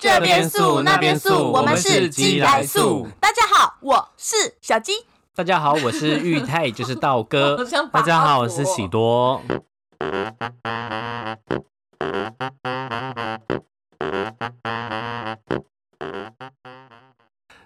[0.00, 3.06] 这边素那边素，我们是鸡来素。
[3.20, 4.92] 大家好，我是小鸡。
[5.34, 7.62] 大家好，我是玉泰，就是道哥。
[7.92, 9.42] 大家好，我是喜多。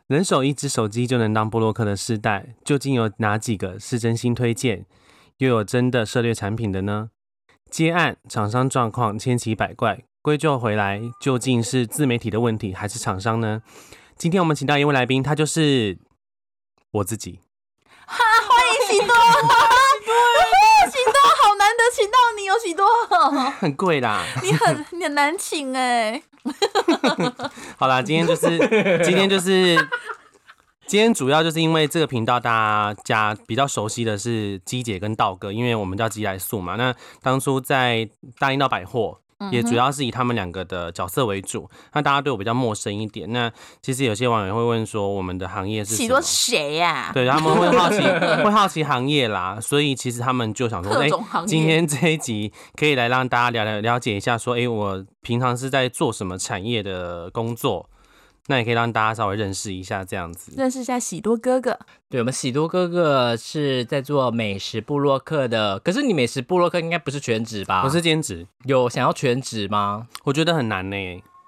[0.09, 4.87] 人手一只手机就能当布洛克的时代，究竟有哪几个是真心推荐，
[5.39, 7.11] 又有真的涉猎产品的呢？
[7.71, 13.61] 接案厂商状况千奇百怪，归咎回来究竟是自媒体的问题，还是厂商呢？
[14.17, 15.99] 今天我们请到一位来宾，他就是
[16.93, 17.41] 我自己。
[18.07, 19.15] 哈，欢迎喜多，
[20.91, 22.87] 喜多，好难得请到你有，喜多，
[23.61, 26.23] 很贵啦，你很你很难请哎。
[27.77, 28.59] 好啦，今天就是
[29.05, 29.77] 今天就是
[30.87, 36.77] 今天主要就是因为这个频道大家比较熟悉的是鸡姐跟道哥，因为我们叫鸡来素嘛。
[36.77, 39.21] 那当初在大英道百货。
[39.51, 43.31] 也主要是以他们两个的角色为主，那大家对我比较陌生一点。
[43.33, 43.51] 那
[43.83, 47.11] 其实有些网友会问说，我们的行业是许多谁呀？
[47.13, 47.99] 对，他们会好奇，
[48.43, 49.59] 会好奇行业啦。
[49.61, 51.09] 所以其实他们就想说，哎，
[51.47, 57.89] 今天这一集可以来让大家了了了解一下，说，哎，我平常是在做什么产业的工作。
[58.47, 61.79] 那也可以让大家稍微认识一下，这样子认识一下喜多哥哥。
[62.11, 67.83] 对，我们喜多哥哥是在做美食部落客的，可是你美食部落客应该不是全职吧？
[67.85, 70.09] 我是兼职，有想要全职吗？
[70.25, 70.97] 我觉得很难呢。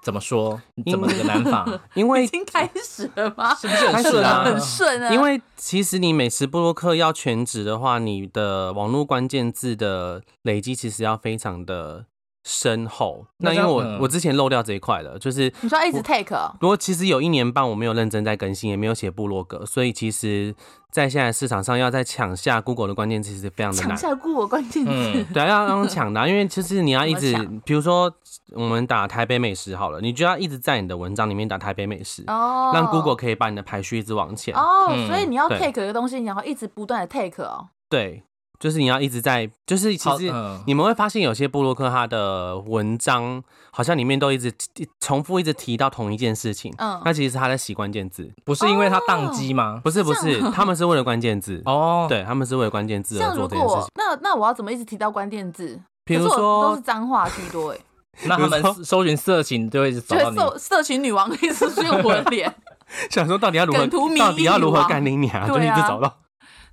[0.03, 0.61] 怎么说？
[0.89, 1.67] 怎么个难法？
[1.93, 3.53] 因为已经开始了吗？
[3.53, 4.43] 是不是很顺啊？
[4.45, 5.13] 很顺啊！
[5.13, 12.05] 因为其实你美食部落客要全职的话，你的网络关键字的累积其实要非常的。
[12.49, 20.55] 深厚，那因为我我之前漏掉这一块了，就是你说一直 take，不过其实有一年半我没有认真在更新，也没有写部落格，所以其实，
[20.89, 23.89] 在现在市场上要在抢下 Google 的关键词是非常的难。
[23.89, 28.09] 抢下 Google 关键词，对啊，要要抢的，因为其实你要一直，比如说
[28.53, 34.55] 我们打台北美食好了，你就要一直在你的文章里面打台北美食，哦，让 Google 可以把你的排序一直往前。
[34.55, 37.67] 哦，所以你要 take 一个东西，然后一直不断的 take 哦。
[37.89, 38.23] 对。
[38.59, 40.33] 就是你要一直在，就是其实
[40.65, 44.51] 你们会发现有些布洛克他的文章好像里面都一直
[44.99, 49.79] 重复一直提到同一件事情，嗯，那其实是他在洗关键字，不是因为他宕机吗？
[49.83, 53.85] 不是不是，他们是为了关键字哦，对他们是为了关键字而做这件事情。
[53.95, 55.79] 那那我要怎么一直提到关键字？
[56.03, 57.77] 比如说都是脏话居多哎，
[58.25, 62.51] 那他们搜寻色情就会找到你，色情女王一直是用我的脸，
[63.11, 63.85] 想说到底要如何
[64.17, 66.17] 到底要如何干你娘，就一直找到。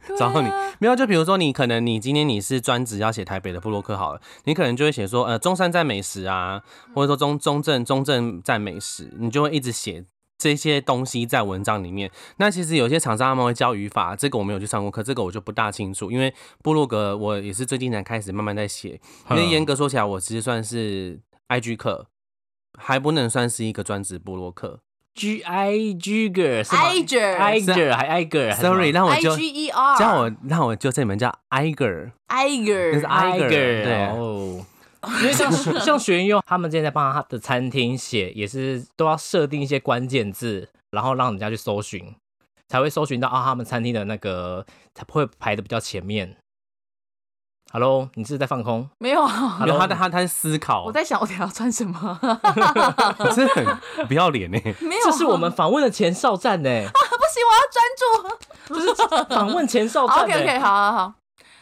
[0.19, 0.49] 找到你
[0.79, 0.95] 没有？
[0.95, 6.63] 就比如说，你可能你今天你是专职要写台北的布洛克好了，你可能就会写说，呃，中山站美食啊，
[6.95, 10.05] 或者说中中正中正站美食，你就会一直写
[10.37, 12.11] 这些东西在文章里面。
[12.37, 16.11] 那其实有些厂商他们会教语法，这个我没有去上过课，这个我就不大清楚。
[16.11, 16.33] 因为
[16.63, 19.01] 布洛格我也是最近才开始慢慢在写，
[19.31, 22.07] 因为严格说起来，我其实算是 IG 课，
[22.79, 24.81] 还不能算是一个专职布洛克。
[25.15, 29.33] G I G G E R，I G I G E R 还 I G E R，Sorry，让我就
[29.33, 34.07] I G E R，叫我让我就这门叫 I G E R，I G E R，是 I G E R，对。
[34.09, 34.67] 哦。
[35.21, 35.53] 因为像
[35.85, 42.15] 像学员用他们之前在帮他的餐厅写，也是都要设定一些关键字，然后让人家去搜寻，
[42.69, 44.65] 才会搜寻到啊，他们餐厅的那个
[44.95, 46.35] 才会排的比较前面。
[47.75, 48.89] Hello，你是在放空？
[48.99, 49.27] 没有，
[49.59, 50.85] 没有，他他他在思考。
[50.85, 52.21] 我在想，我等下穿什么？
[53.35, 54.57] 是很不要脸呢。
[54.79, 56.71] 没有，这是我们访问的前哨站呢。
[56.71, 58.07] 啊 不行，我要专注。
[58.69, 60.19] 不是访问前哨站。
[60.21, 61.15] OK OK，好好好。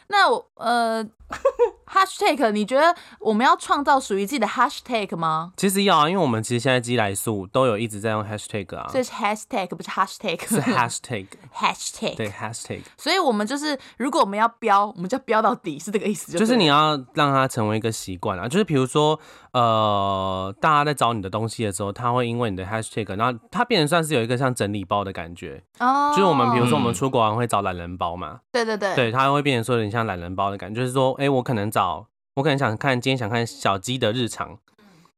[0.09, 1.03] 那我呃。
[1.93, 5.53] Hashtag，你觉得我们要创造属于自己的 Hashtag 吗？
[5.59, 8.89] 其实要啊，因为我们其实现在机来素都有一直在用 Hashtag 啊。
[8.89, 11.27] 所以是 Hashtag 不是 Hashtag，是 Hashtag。
[11.55, 12.81] Hashtag 对 Hashtag。
[12.97, 16.33] 所以我们就是，如果我们要标，我们就要标到底，是这个意思。
[16.33, 19.21] 就是你要让它成为一个习惯啊，就是比如说，
[19.53, 25.63] 呃，大家在找你的东西的时候，他会因为你的 Hashtag，然后它变成算是有一个像整理包的感觉。
[25.79, 26.11] 哦。
[26.13, 28.41] 就是我们比如说我们出国玩会找懒人包嘛。
[28.51, 28.95] 对对对。
[28.95, 32.07] 对，它会变成说有点像懒人包的感觉，就是说，哎，我可能找。
[32.37, 34.57] 我可能想看今天想看小鸡的日常，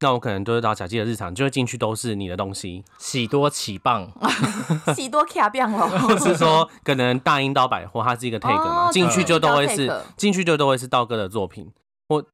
[0.01, 4.11] 那我可能都是找小鸡的日常，就会进去都是你的东西，喜多起棒，
[4.97, 5.89] 喜多卡棒了。
[6.01, 11.71] 或是说可能大英刀百货它是一个 tag 嘛，进去就都会是进去就都会是道哥的作品，
[12.09, 12.25] 或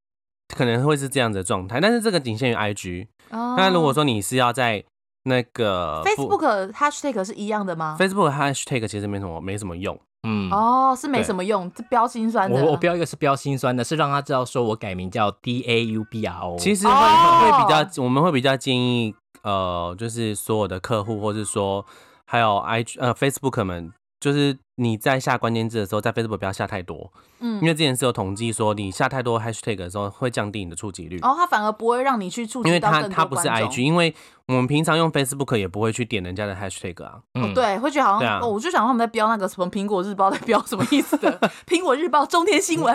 [0.56, 1.80] 可能会是这样子的状态。
[1.80, 3.08] 但是这个仅限于 IG。
[3.30, 4.84] 那如果说你是要在
[5.24, 9.98] 那个 Facebook hashtag 是一样的吗？Facebook hashtag 其实没什么没什么用。
[10.22, 12.62] 嗯哦，是没什么用，这标心酸的。
[12.62, 16.58] 我我标一个是标心酸的，是让他知道说我改名叫 D A U B R O。
[16.58, 21.86] 其实会会比较，我们会比较建议，呃，就是所有的客户，或是说
[22.26, 31.18] 还有 I 呃 Facebook 们，就是你在下关键字的时候，在 Facebook 不要下太多，嗯，因为之前是有统计说，你下太多 Hashtag 的时候会降低你的触及率。
[31.20, 34.14] 哦，它反而不会让你去触及因为到更多它它不是 IG，因为
[34.46, 37.20] 我们平常用 Facebook 也不会去点人家的 Hashtag 啊。
[37.34, 41.40] 哦，对，会觉得好像、啊哦，我就想他们在标那个什么苹果日报在标什么意思的？
[41.66, 42.94] 苹果日报、中天新闻、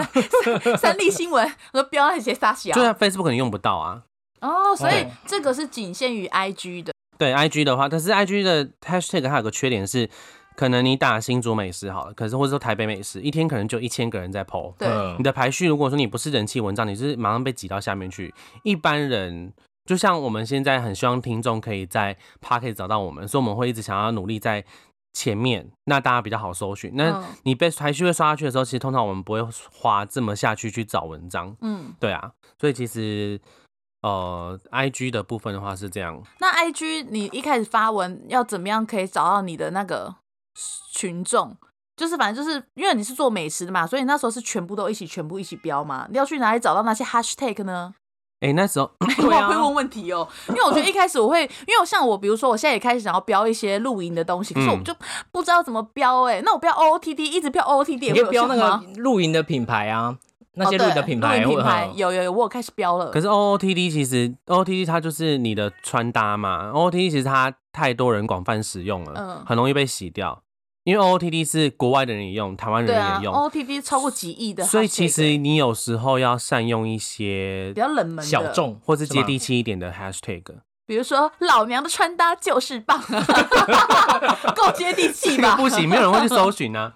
[0.77, 1.43] 三立新闻，
[1.73, 4.03] 我说标那些啥小就是 Facebook 你用不到啊。
[4.41, 6.93] 哦，所以哦这个是仅限于 IG 的。
[7.17, 10.09] 对 IG 的话，但是 IG 的 Hashtag 它有个缺点是，
[10.55, 14.73] 可能你打新竹美食好了，可是或者说台北美食，一天可能就一千个人在 PO。
[14.77, 18.33] 对，嗯你的排序，如果说你不是人气文章，你是马上被挤到下面去。
[18.63, 19.53] 一般人
[19.85, 24.63] 就像我们现在很希望听众可以在 p a r k e t 找到我们，所以我们会一直想要努力在
[25.13, 26.91] 前面，那大家比较好搜寻。
[26.95, 29.41] 那嗯你被排序会刷下去的时候，其实通常我们不会
[29.71, 31.55] 花这么下去去找文章。
[31.61, 33.39] 嗯，对啊，所以其实
[34.01, 36.21] 呃，IG 的部分的话是这样。
[36.39, 40.15] 那 IG 你一开始发文要怎么样可以找到你的那个
[40.93, 41.55] 群众？
[41.95, 46.05] 就是反正就是因为你是做美食的嘛，所以那时候是全部都一起全部一起标嘛。
[46.11, 47.93] 你要去哪里找到那些 hashtag 呢？
[48.41, 54.93] 哎、那时候 我好会问问题哦，因为我觉得一开始我会，因为我像我，比如说我现在也开始想要标一些露营的东西，可是我嗯就
[55.31, 58.83] 不知道怎么标哎、那我标 OOTD 一直标 OOTD 也会有标那个？
[58.97, 60.17] 露营的品牌啊，
[60.55, 63.09] 那些哦露营的品牌，露品牌有有有，我有开始标了。
[63.09, 70.43] 可是 OOTD 其实 OOTD 它就是你的穿搭嘛，OOTD 其实它太多人广泛使用了，嗯很容易被洗掉。
[70.85, 80.43] 因为 OOTD 是国外的人也用，台湾人也用，，OOTD 超过几亿的所以其实你有时候要善用一些比较冷门小，众或是接地气一点的 hashtag。
[80.85, 83.01] 比如说老娘的穿搭就是棒，
[84.55, 85.55] 够接地气吧？
[85.57, 86.93] 不行，没有人会去搜寻啊。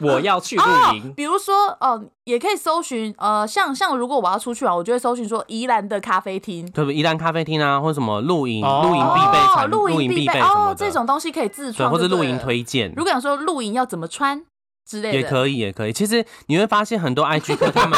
[0.00, 6.68] 我要去露哦营，，比如说哦，也可以搜寻呃，像像如果我要出去玩，我就会搜寻说宜兰的咖啡厅。
[6.70, 6.90] 对不？
[6.90, 12.38] 宜兰咖啡厅啊，或者什么露营、哦露营必备哦，产、露营必备备什么的，，哦这种东西可以自对，创，或者露营。
[12.40, 14.42] 推荐如果想说露营要怎么穿
[14.90, 15.92] 之类的，也可以，也可以。
[15.92, 17.96] 其实你会发现很多 IG 客他们，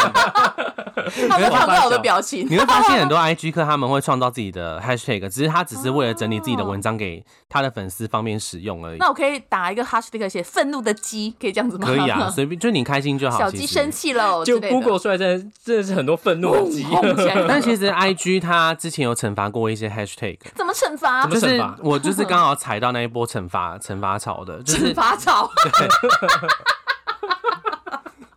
[1.29, 2.47] 他们 看不到我的表情。
[2.51, 9.09] 你会发现很多 IG 客他们会创造自己的 hashtag，只是他只是为了整理自己的文章给他的粉丝方便使用而已那。
[9.09, 11.87] 我可以打一个 hashtag 写愤怒的鸡，可以这样子吗？
[11.87, 13.39] 可以啊， 随便就你开心就好。
[13.39, 16.87] 小鸡生气了，就 Google 出来真的真的是很多愤怒的鸡，
[17.49, 21.23] 但其实 IG 它之前有惩罚过一些 hashtag，怎么惩罚？
[21.23, 25.51] 怎么就是惩罚我就是刚好踩到那一波惩罚惩罚潮的，就是惩罚草。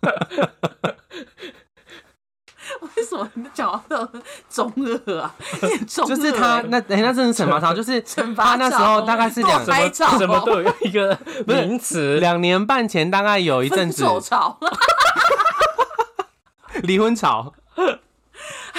[2.95, 4.07] 为什么你讲话都
[4.49, 4.71] 中
[5.07, 5.35] 二啊？
[5.87, 14.57] 中 就是他那哎、那真的是惩罚潮，就是 惩罚他那时候大概是两什么什么都有一个名词，两年半前，大概有一阵分子手潮，
[16.83, 17.53] 离婚潮，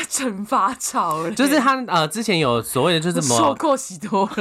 [0.08, 3.38] 惩罚潮了，就是他呃之前有所谓的就是什么？
[3.38, 4.32] 受过许多了。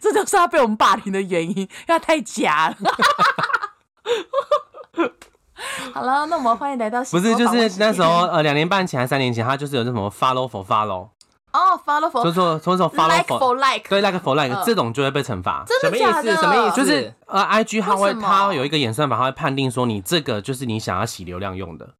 [0.00, 2.92] 这就是他被我们霸凌的原因，因为他太假了。
[5.94, 11.08] 好了，那我们欢迎来到不是就是那时候候呃两年半前还是三年前，他就是有那什么 follow for follow，
[11.52, 15.64] 哦，follow 所 for 以说所以说 follow like for like，对 like for like 嗯这种就会被惩罚。
[15.66, 16.22] 真什么意思？
[16.22, 16.36] 的假的？
[16.36, 16.76] 什么意思？
[16.76, 21.90] 就是呃，IG 它会它有一个演算法，它会判定说你这个就是你想要洗流量用的，哦，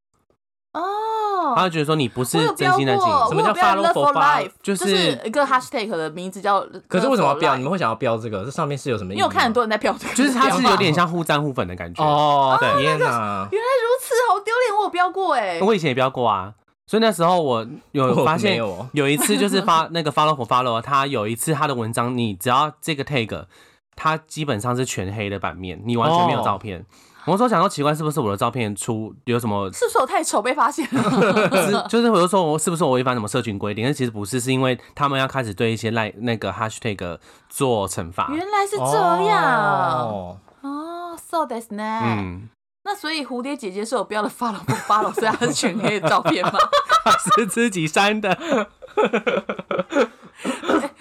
[1.54, 3.28] 他会觉得说你不是真心在经过，营。
[3.28, 6.60] 什么叫 follow for life，就就是是一个 hashtag 的名字叫。
[6.88, 7.54] 可是为什么要标？
[7.54, 8.44] 你你们会想要标这个？
[8.44, 9.26] 这上面是有什么意义吗？
[9.26, 12.04] 有看很多人在标这个，就是它是有点像互赞互粉的感觉。
[12.04, 13.48] 哦，对天哪！
[13.50, 14.76] 原来如此，好丢脸！
[14.78, 16.52] 我有标过哎，我以前也标过啊，
[16.86, 18.56] 所以那时候我有我发现
[18.92, 23.44] 有一次就是发那个 follow for follow，他有一次他的文章，你只要这个 tag，
[23.94, 26.84] 他基本上是全黑的版面，你完全没有哦照片。
[27.24, 29.70] 我说想说奇怪，是不是我的照片出有什么？
[29.72, 31.02] 是不是我太丑被发现了？
[31.66, 33.84] 是就是我就说我是不是我违反什么社群规定？
[33.84, 38.28] 但其实不是，是因为他们要开始对一些赖那个 hashtag 做惩罚。
[38.32, 42.00] 原来是这样哦哦，so that's 呢。
[42.02, 42.48] 嗯，
[42.84, 46.58] 那所以蝴蝶姐姐是有标的 follow 不 follow，所以她是全黑的照片吗？
[47.36, 48.36] 是自己删的。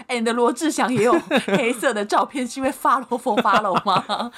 [0.08, 1.13] 哎，你的罗志祥也有
[1.48, 4.32] 黑色的照片，是因为 follow for follow 吗？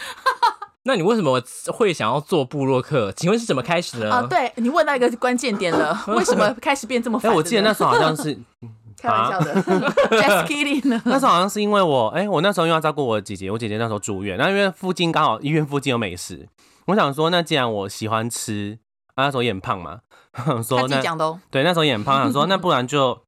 [0.85, 1.41] 那你为什么
[1.73, 3.11] 会想要做布洛克？
[3.13, 4.15] 请问是怎么开始的呢？
[4.15, 7.37] 啊，对你问到一个关键点了， 为什么开始变这么哎、烦的呢？
[7.37, 8.37] 我记得那时候好像是
[8.99, 11.01] 开玩笑的，just kidding 呢。
[11.05, 16.47] 那时候好像是因为我，哎、我那时候又要照顾我姐姐，我姐姐那时候住院，那因为附近刚好医院附近有美食，
[16.87, 18.77] 我想说，那既然我喜欢吃，
[19.15, 19.99] 啊、那时候也很胖嘛，
[20.33, 23.21] 他说那自己讲的哦，对，那时候也很胖，想说那不然就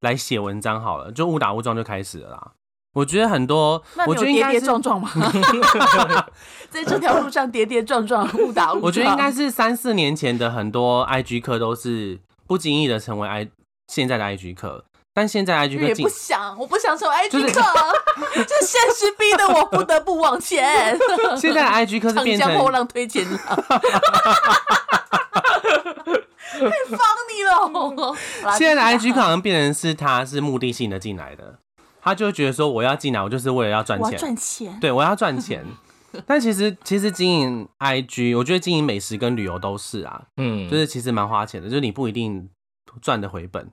[0.00, 2.52] 来写文章好了，就误打误撞就开始了啦。
[2.98, 5.08] 我觉得很多我觉得应该是，跌撞撞嘛？
[6.68, 8.82] 在这条路上跌跌撞撞，误打误撞。
[8.82, 13.48] 我觉得应该是三四年前的很多 IG 课都是不经意的成为 I
[13.86, 17.62] 现在的 IG 课，但现在 IG 也不想，我不想成为 IG 客，
[18.44, 20.98] 这现实逼得我不得不往前。
[21.40, 23.38] 现在的 IG 客是变成后浪推前浪，
[26.58, 26.98] 太方
[27.30, 27.70] 你了。
[28.58, 31.60] 现在的 IG 客好像变成是他是目的性的进来的，
[32.00, 35.64] 他就觉得说我要进来，我就是为了要赚钱，赚钱，对我要赚钱。
[36.26, 42.48] 但其实其实经营 IG，我觉得经营美食跟旅游都是啊，嗯，就是其实蛮花钱的，就是你不一定
[43.02, 43.70] 赚得回本。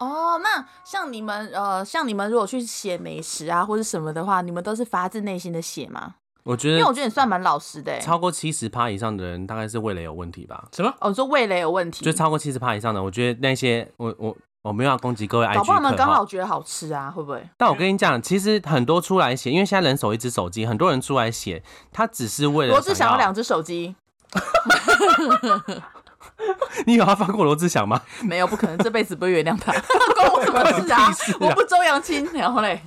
[0.00, 6.14] 哦，那像你们呃，像你们如果去写美食啊或者什么的话，你们都是发自内心的写吗？
[6.42, 7.98] 我觉得，因为我觉得你算蛮老实的。
[8.00, 10.66] 超过七十趴以上的人，大概是味蕾有问题吧？
[10.72, 10.92] 什么？
[11.00, 17.46] 哦，说味蕾有问题，就超过七十趴以上的，我觉得那些我我我没有要攻击各位 IG 客，们刚好觉得好吃啊，会不会？
[17.58, 23.94] 但我跟你讲，其实很多出来写，因为现在人手一只手机，很多人出来写，他只是为了我只想要两只手机。
[26.86, 28.00] 你有要放过罗志祥吗？
[28.22, 29.70] 没有，不可能，这辈子不会原谅他。
[30.16, 31.12] 关我什么事啊？
[31.40, 32.80] 我不周扬青，然后嘞，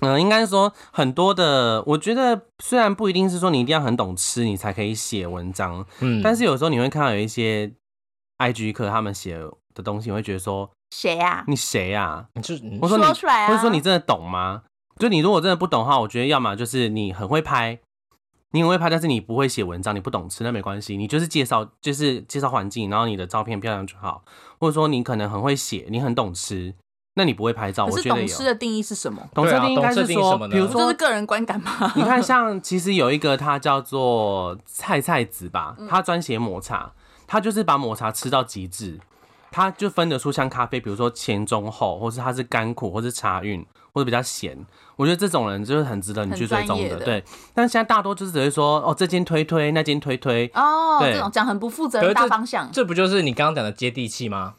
[0.00, 7.72] 嗯，应该说很多的，我觉得虽然不一定是说你一定要很懂吃，你才可以写文章，嗯，但是有时候你会看到有一些
[8.38, 9.38] IG 课他们写
[9.74, 11.44] 的东西，你会觉得说谁呀？
[11.46, 12.26] 你谁呀？
[12.42, 14.62] 就我说说出来啊，或者说你真的懂吗？
[14.98, 17.78] 就你如果真的不懂的话，我觉得要么就是你很会拍。
[18.52, 24.24] 你很会拍，但是你不会写文章，你不懂吃，那没关系，你就是介绍，就是介绍环境，然后你的照片漂亮就好。
[24.58, 26.74] 或者说你可能很会写，你很懂吃，
[27.14, 27.86] 那你不会拍照。
[27.86, 29.22] 我觉得懂吃的定义是什么？
[29.32, 31.92] 懂吃的应该是说，比如说这是个人观感吗？
[31.94, 36.92] 你看，像其实有一个他叫做菜菜子吧，他专写抹茶，
[37.28, 38.98] 他就是把抹茶吃到极致，
[39.50, 43.66] 他就分得出像咖啡，比如说前中后，或是它是甘苦，或是茶韵。
[43.92, 44.56] 或者比较咸，
[44.94, 47.24] 我觉得这种人就是很值得你去追踪的，对。
[47.52, 54.54] 但是现在大多就是只会说，哦，这间推推，那间推推，哦，这种讲很不负责任大方向，这不就是你刚刚讲的接地气吗？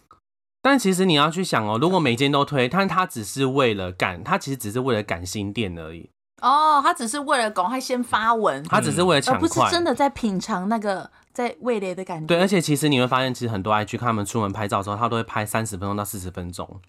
[0.62, 6.10] 但其实你要去想哦，如果每间都推，但他只是为了赶，他其实只是为了赶新店而已。
[6.42, 12.28] 哦，他只是为了赶快先发文，他只是为了抢快，不是真的在品尝那个在味蕾的感觉。
[12.28, 16.82] 对，而且其实你会发现，其实很多 IG 他们出门拍照的时候，他都会拍三十分钟到四十分钟。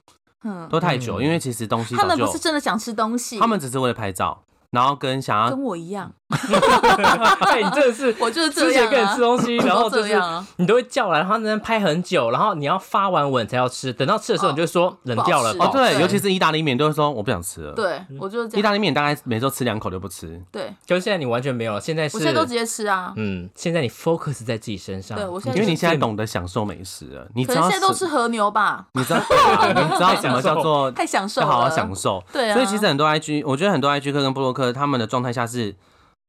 [0.45, 4.43] 嗯，都太久，因为其实东西他们不是真的想吃东西，他们只是为了拍照。
[4.71, 10.21] 然后跟想要跟我一样，对， 你真的是我就是之前跟你吃东西，然后就是
[10.57, 15.53] 你都会叫来，然后那边拍很久，然后你要发完文才要吃，等到吃的时候你就说冷掉了。
[15.59, 17.73] 哦，对，尤其是意大利面，都会说我不想吃了。
[17.73, 20.41] 对，我就是意大利面，大概每周吃两口就不吃。
[20.51, 23.13] 对，就现在你完全没有，现在是，我现在都直接吃啊。
[23.17, 28.87] 嗯，现在你 focus 在自己身上，对我现在因为你现在懂得享受美食了，你可能现在都吃和牛吧？
[28.95, 29.21] 你知道，
[29.69, 32.23] 你知道什么叫做太享受，好好享受。
[32.33, 35.43] 对啊，所以其实很多 IG，我觉得很多 IG 客跟布洛克他们的状态下。
[35.43, 35.75] 他是，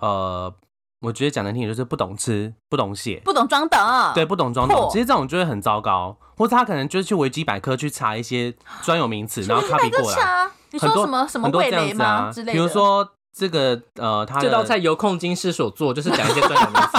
[0.04, 0.54] 呃，
[1.00, 3.80] 我觉得讲难听，就是不懂吃，不懂写，不懂装懂，
[4.14, 4.90] 对，不懂装懂。
[4.92, 10.50] 其实这种就会很糟糕，或者他可能就是去维基百科去查一些专有名词，然后 copy 过来。
[10.72, 12.30] 你说什么什么味蕾吗？
[12.34, 13.10] 之类的，比如说。
[13.36, 16.98] 这个呃，他这道菜由控金师所做，就是讲一些专业名词，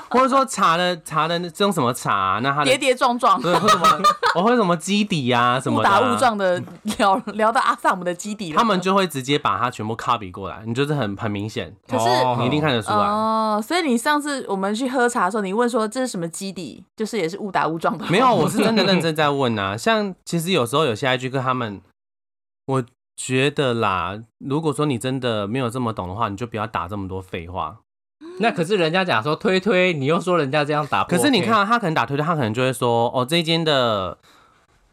[0.08, 3.86] 或者说茶的茶的这种什么茶，那它跌跌撞撞，对，或什么，
[4.34, 6.62] 我会什么基底呀，什么误打误撞的
[6.96, 13.62] 聊聊到阿萨姆的基底，他们就会直接把它全部 copy 过来，你就是很很明显，可是你一定看得出来哦。
[13.62, 19.76] 所以你上次我们去喝茶的时候，你问说这是什么基底，就是也是误打误撞的，没有，我是真的认真在问啊。
[19.76, 21.82] 像其实有时候有些 IG 跟他们，
[22.64, 22.82] 我。
[23.22, 27.80] 觉得啦，如果说你真的没有这么懂的话，你就不要打这么多废话。
[28.38, 34.16] 那可是人家讲说推推，你又说人家这样打，可是你看他可能打推推，他可能就会说哦，这一间的。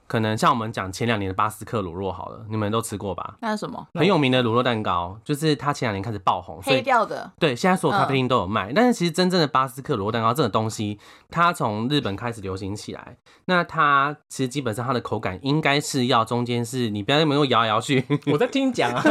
[0.08, 3.36] 可能像我们讲前两年的巴斯克乳酪好了，你们都吃过吧？
[3.42, 3.86] 那是什么？
[3.94, 7.30] 很有名的乳酪蛋糕，就是它前两年开始爆红，黑掉的。
[7.38, 8.72] 对，现在所有咖啡厅都有卖。
[8.74, 10.98] 但是其实真正的巴斯克乳酪蛋糕这种东西，
[11.30, 13.18] 它从日本开始流行起来。
[13.46, 18.06] 那它其实基本上它的口感应该是要中间是你不要那么用摇来摇去。
[18.28, 19.02] 我在听讲啊，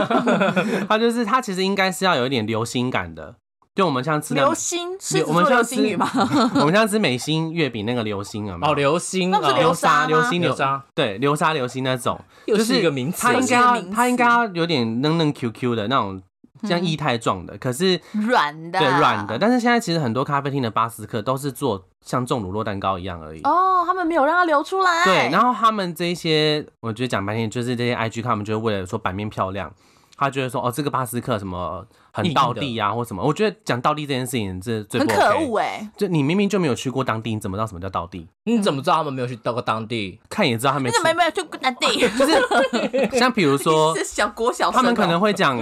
[0.89, 3.37] 它就是它其实应该是要有一点流心感的。
[3.77, 4.89] 就我们像吃流心，
[5.27, 6.11] 我们像吃吗？
[6.57, 13.21] 我们像吃美心月饼那个流心啊，哦，流星，那是流沙，流心流沙，对，流沙流心那种，就是一个名词。
[13.21, 16.23] 它应该要，它应该要有点嫩嫩 Q Q 的那种，
[16.63, 19.39] 像液态状的，可是软的，对，软的。
[19.39, 23.43] 但是现在其实很多咖啡厅的巴斯克都是做像重乳酪蛋糕一样而已。
[23.43, 25.05] 哦，他们没有让它流出来。
[25.05, 29.71] 对，然后他们这些，我觉得讲半天就是这些 IG，他们就是为了说版面漂亮。
[30.17, 33.23] 他觉得说哦，这个巴斯克什么很道地啊，或什么？
[33.23, 35.91] 我觉得讲道地这件事情是最很可恶哎！
[35.97, 38.27] 就你明明就没有去过当地，你怎么知道什么叫道地？
[38.45, 40.21] 你怎么知道他们没有去到过当地？
[40.29, 45.59] 看也知道他们没没有去过当地，就 是像比如说 小国小，他们可能会讲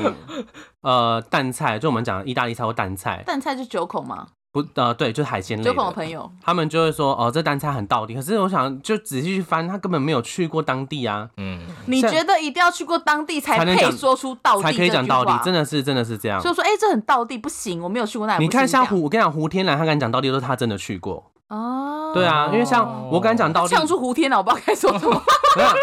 [0.83, 4.29] 呃蛋菜，就我们讲意大利菜或蛋菜，蛋菜是九孔吗？
[4.55, 5.91] 不呃对，就是海鲜类酒孔的。
[5.91, 15.65] 的，朋友，他们就会说哦这单餐很道地，可是我想就仔细去翻，他根本没有去过当地啊，嗯，你觉得一定要去过当地才配说出道地才可以讲道地，真的。
[15.65, 16.41] 是真的是这样。
[16.41, 18.45] 就说哎、这很道地，不行，我没有去过那里。
[18.45, 25.21] 你看像胡，我跟你讲胡天蓝，他敢讲道地都是他真的去过，哦，对啊，因为像我敢讲道地，呛出胡天了，我不知道该说什么。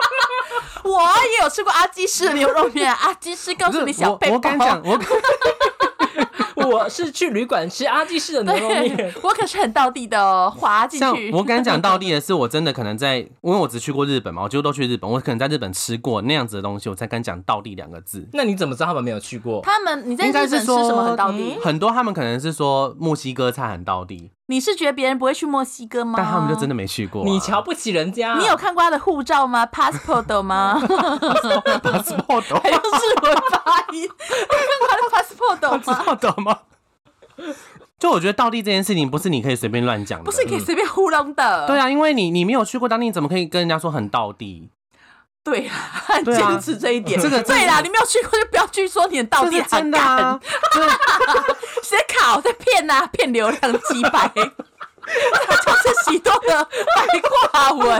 [0.84, 4.96] 我也有吃过阿基师的牛肉面，阿基师告诉你小贝我敢讲，我
[6.72, 11.32] 我是去旅馆吃阿基式的牛肉面，， 我可是很道地的哦，滑进像去。
[11.32, 18.28] 我敢讲道地的是，我真的可能在，因为我只去过日本嘛，我几乎都去日本，我可能在日本吃过那样子的东西，我才敢讲道地两个字。
[18.34, 19.62] 那你怎么知道他们没有去过？
[19.64, 21.58] 他们你在日该本吃说什么很道地？
[21.64, 26.16] 很多他们可能是说墨西哥菜很道地，你是觉得别人不会去墨西哥吗？
[26.18, 28.36] 但他们就真的没去过啊、你瞧不起人家？
[28.38, 30.78] 你有看过他的护照吗？passport 吗？
[30.84, 34.04] passport 还有日文发音？
[34.04, 35.78] 你看过他的 passport 吗？
[35.78, 36.60] 知道的吗？
[37.98, 40.26] 就我觉得倒地这件事情，不是你可以随便乱讲的。
[40.26, 41.66] 不是你可以随便糊弄的。
[41.68, 44.70] 对啊，因为你你没有去过当地，你怎么可以跟人家说很道地？
[45.44, 45.74] 对啦，
[46.06, 47.20] 很对啊坚持这一点。
[47.20, 50.40] 这个对啦，你没有去过就不要去说你的道地很啊干，
[50.74, 50.88] 对，
[51.84, 57.22] 谁考在骗呐、骗流量几百，这 就是许多的白
[57.52, 58.00] 话文。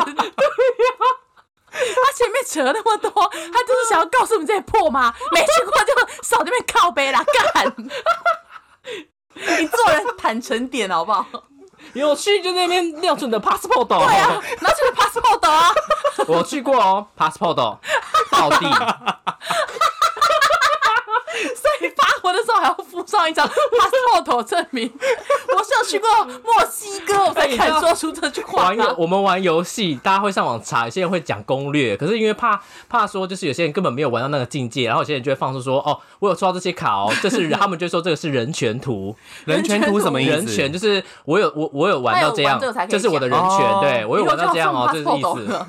[1.74, 5.14] 他前面扯那么多，他就是想要告诉你这些破吗？
[5.32, 7.74] 没去过就少那边靠背啦，干！
[9.60, 11.26] 你做人坦诚点好不好？
[11.94, 14.06] 有去就那边亮出你的 passport 哦。
[14.06, 15.72] 对啊，拿出你 passport 啊！
[16.28, 17.80] 我去过哦，passport 哦
[18.32, 18.66] 到地。
[21.56, 28.96] 所以发文的时候还要附上一张 passport 证明， 我是有去过墨西哥，我才敢说出这句话、玩。
[28.98, 40.32] 我们玩游戏，大家会上网查，有些人会讲攻略，可是因为怕怕说，就是有些人根本没有玩到那个境界，然后有些人就会放出说，哦，我有抽到这些卡哦，这是 他们就说这个是人权图，人权图什么意思？
[40.32, 42.60] 人权就是我有我我有玩到这样
[42.90, 43.80] 这是我的人讲权，哦。
[43.82, 45.66] 对我有玩到这样哦，这是意思，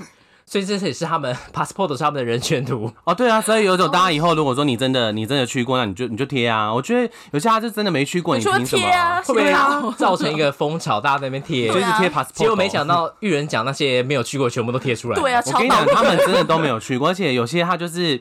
[0.52, 6.71] 所以这也是他们 passport 是他们的人权图，哦，对啊，所以有种大家以后如果说你真的你真的去过，那你就你就贴啊。
[6.71, 11.80] 我觉得有些他就真的没去过，你凭什么贴啊会不会对啊造成一个风潮，大家在那边贴 就？
[11.80, 12.32] 一直贴 passport？
[12.35, 15.18] 结果没想到玉人讲那些没有去过，全部都贴出来。
[15.18, 18.21] 对啊，我跟你讲，他们真的都没有去过，而且有些他就是，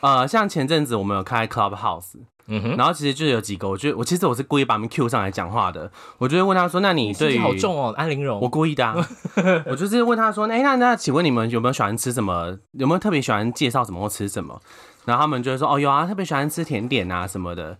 [0.00, 2.14] 呃，像前阵子我们有开 Clubhouse，
[2.46, 8.40] 嗯哼，然后其实就有几个，我觉得我其实我是故意把他们 Q 上来讲话的，我就会问他说，那你对好重哦，安陵容。
[8.40, 8.94] 我故意的、啊，
[9.66, 12.58] 我就是问他说，哎、那那请问你们有没有喜欢吃什么？
[12.72, 14.60] 有没有特别喜欢介绍什么或吃什么？
[15.04, 17.78] 然后他们就会说，哦，有啊，特别喜欢吃甜点啊什么的。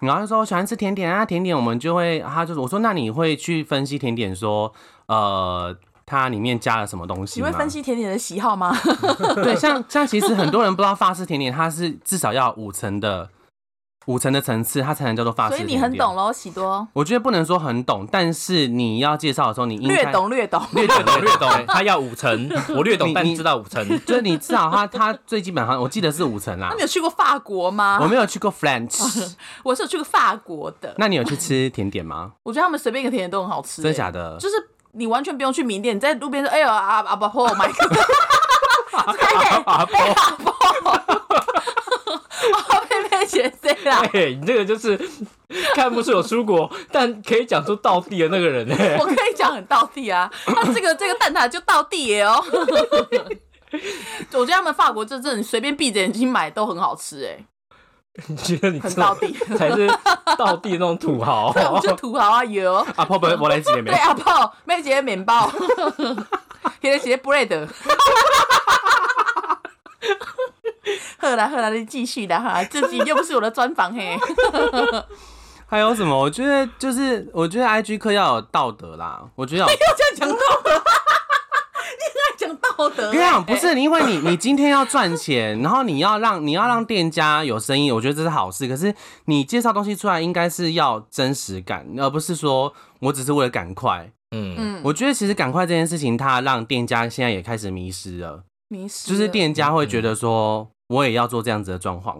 [0.00, 4.72] 然后就说我喜欢吃甜点啊，甜点我们就会，他就是我说，那你会去分析甜点说，
[5.06, 7.38] 呃，它里面加了什么东西？
[7.38, 8.74] 你会分析甜点的喜好吗？
[9.44, 13.28] 对，像像其实很多人不知道法式甜点，它是至少要五层的
[14.06, 15.78] 五层的层次，它才能叫做法式甜点。
[15.78, 20.62] 所以你很懂喽，喜多，我觉得不能说很懂，但是你要介绍的时候，你应该略懂略懂。
[20.72, 23.86] 略懂懂略懂，他要五层，我略懂，但你但知道五层。
[24.06, 26.80] 就是你至少他他最基本上，我记得是五层啦那你。
[26.80, 27.98] 有去过法国吗？
[28.00, 29.32] 我没有去过 French，
[29.62, 32.32] 我是有去过法国的，那你有去吃甜点吗？
[32.42, 34.36] 我觉得他们随便一个甜点都很好吃、欸真的假的？
[34.40, 34.54] 就是
[34.92, 37.98] 你完全不用去名店，你在路边说：“哎呦啊啊不破，My God！”
[39.66, 39.98] 阿波，
[42.52, 44.00] 阿佩佩姐谁啦？
[44.14, 44.98] 哎，你这个就是
[45.74, 48.74] 看不出有出国，但可以讲出道地的那个人呢。
[48.98, 52.42] 我可以讲很到地啊，那这个这个蛋挞就到地耶哦。
[54.32, 57.44] 我觉得他们法国这阵你随便闭着眼睛买都很好吃哎，
[58.26, 59.32] 你觉得你这很到地。
[59.56, 59.88] 才是
[60.36, 61.52] 倒地那种土豪？
[61.52, 62.74] 对，我就土豪啊有。
[62.96, 65.50] 阿炮不我来姐妹对，阿炮妹姐面包，
[66.80, 67.68] 给姐 bread。
[71.18, 74.16] 好啦好啦，你继续啦哈， 这集又不是我的专访嘿。
[75.66, 76.18] 还有什么？
[76.18, 79.22] 我觉得就是，我觉得 IG 课要有道德啦。
[79.36, 88.66] 我觉得要有又这样讲道德，你爱讲道德、我跟你讲，不是，因为你你今天要赚钱，然后你要让你要让店家有生意，我觉得这是好事。
[88.66, 88.92] 可是
[89.26, 94.10] 你介绍东西出来，应该是要真实感，而不是说我只是为了赶快。
[94.32, 102.16] 嗯，嗯，我觉得其实赶快这件事情，它让店家现在也开始迷失了，迷失了就是店家会觉得说，我也要做这样子的装潢。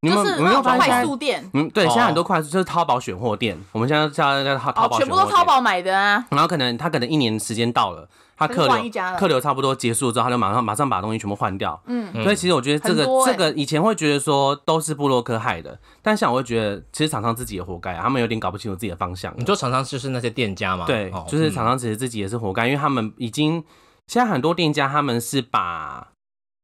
[0.00, 1.06] 你们就是有没有发现
[1.54, 6.22] 嗯，对，哦现在很多快速就是淘宝选货店，我们现在在在淘宝全部都淘宝买的啊。
[6.30, 11.80] 然后可能他可能一年时间到了，他客流客流差不多结束之后，他就马上马上把东西全部换掉。
[11.86, 19.32] 嗯，嗯所以其实我觉得这个、这个以前会觉得说都是布洛克害的，但像我会觉得其实厂商自己也活该、啊，他们有点搞不清楚自己的方向。
[19.38, 20.84] 你说厂商就是那些店家嘛？
[20.86, 23.64] 对，哦就是厂商其实自己也是活该，因为他们已经
[24.06, 26.08] 现在很多店家他们是把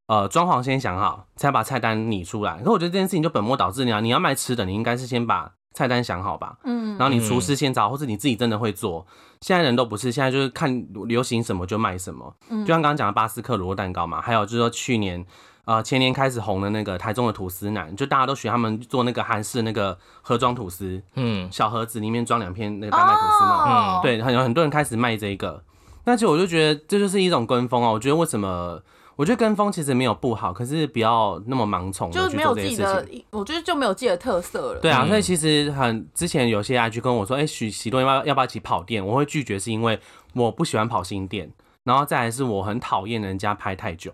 [0.06, 2.60] 呃装潢先想好，才把菜单拟出来。
[2.62, 9.06] 可我觉得这件事情就本末倒置，你要你要卖吃的，你应该是先把菜单想好吧，嗯，然后你厨师先找，或是你自己真的会做。
[9.40, 12.34] 现在人都不是，现在就是看流行什么就卖什么。
[12.50, 15.24] 嗯，就像刚刚讲的巴斯克乳酪蛋糕嘛，还有就是说去年
[15.64, 25.62] 呃前年开始红的那个台中的吐司男，就大家都学他们做那个韩式那个盒装吐司，嗯，小盒子里面装两片那个丹麦吐司嘛，嗯，对，很有很多人开始卖这个。
[26.04, 28.80] 那其实我就觉得这就是一种跟风啊，我觉得为什么？
[29.16, 34.80] 我觉得跟风其实没有不好，可是不要那么盲从，就没有自己的，我觉得就没有自己的特色了。
[34.80, 39.04] 对啊，所以其实很之前有些 IG 跟我说，哎，许许多要不要要不要一起跑店？
[39.06, 39.98] 我会拒绝，是因为
[40.34, 41.50] 我不喜欢跑新店，
[41.84, 44.12] 然后再来是我很讨厌人家拍太久。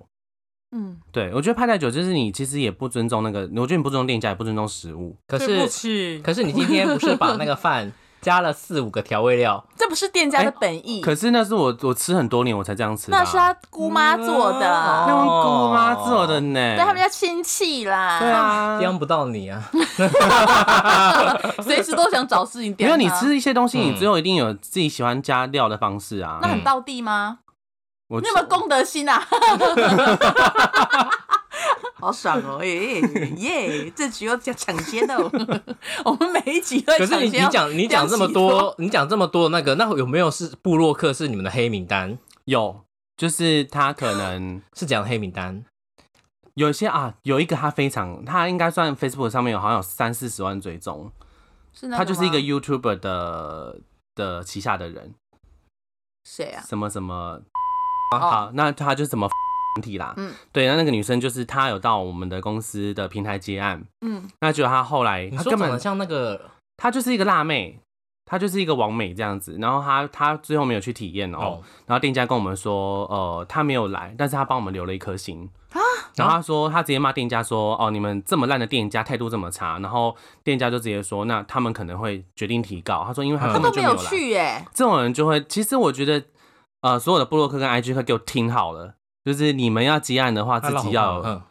[0.77, 5.17] 嗯，对，我觉得拍太久就是你其实也不尊重那个，我觉得你不尊重店家，也不尊重食物。
[5.27, 7.93] 可是，可是你今天不是把那个饭。
[8.21, 11.01] 加了四五个调味料，这不是店家的本意。
[11.01, 13.11] 可是那是我我吃很多年我才这样吃。
[13.11, 16.77] 那是他姑妈做的，那姑妈做的呢。
[16.77, 18.19] 对他们家亲戚啦。
[18.19, 19.63] 对啊，刁不到你啊。
[21.63, 22.89] 随时都想找事情刁。
[22.89, 26.39] 因为你吃一些东西，你最后一定有自己喜欢加料的方式啊。
[26.43, 27.39] 那很到地吗？
[28.09, 29.23] 你有没有公德心啊？
[32.01, 32.65] 好爽哦！
[32.65, 33.01] 耶
[33.37, 35.17] 耶，这局要讲抢先的，
[36.05, 42.17] 我们每一集都可是你你讲你讲这么多，你讲这么多那个，那有没有是布洛克是你们的黑名单？
[42.45, 42.85] 有，
[43.17, 45.65] 就是他可能 是讲黑名单。
[46.55, 51.11] 有些啊，有一个他非常，他应该算 Facebook 上面有好像有三四十万追踪，
[51.73, 53.81] 是他就是一个 YouTuber 的
[54.15, 55.15] 的旗下的人。
[56.25, 56.63] 谁啊？
[56.67, 57.41] 什么什么？
[58.19, 59.29] 好，那他就怎么？
[59.81, 67.81] 体啦，嗯，对，那那个女生就是她有到我们的公司的平台接案，嗯，那就她后来，她根本像那个，她就是一个辣妹，
[68.25, 75.81] 她就是一个王美这样子，然后她她最后没有去体验哦，然后店家跟我们说，呃，她没有来，但是她帮我们留了一颗心啊，
[76.17, 80.15] 然后她说她直接骂店家说，哦，你们这么烂的店家态度这么差，然后
[80.45, 86.23] 店家就直接说，那他们可能会决定提告，他说因为他根本就没有去，哎，这种人就会，其实我觉得，
[86.83, 88.95] 呃，所有的布洛克跟 IG 课给我听好了。
[89.29, 91.23] 就是你们要积案的话，自己要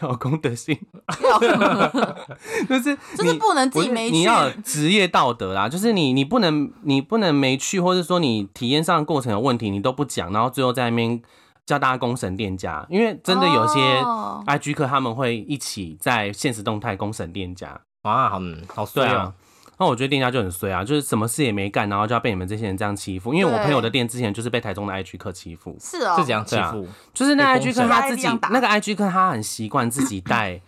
[0.00, 0.76] 要有公德心，
[2.68, 5.68] 就是就是不能自己没去，你要职业道德啦。
[5.68, 11.22] 就是你你不能你不能没去，或者说你体验上过程有问题，你都不讲，然后最后在那边
[11.64, 14.02] 叫大家公审店家，因为真的有些
[14.46, 17.80] IG 客他们会一起在现实动态公审店家。
[18.02, 19.32] 啊，嗯，好帅啊。
[19.80, 23.32] 那我觉得店家就很衰啊，就是什么事也没干，然后就要被你们这些人这样欺负。
[23.32, 30.60] 因为我朋友的店之前就是被台中的 IG 客欺负，是哦，是这样欺负，就是那 IG 客他自己那个 IG 客他很习惯自己带，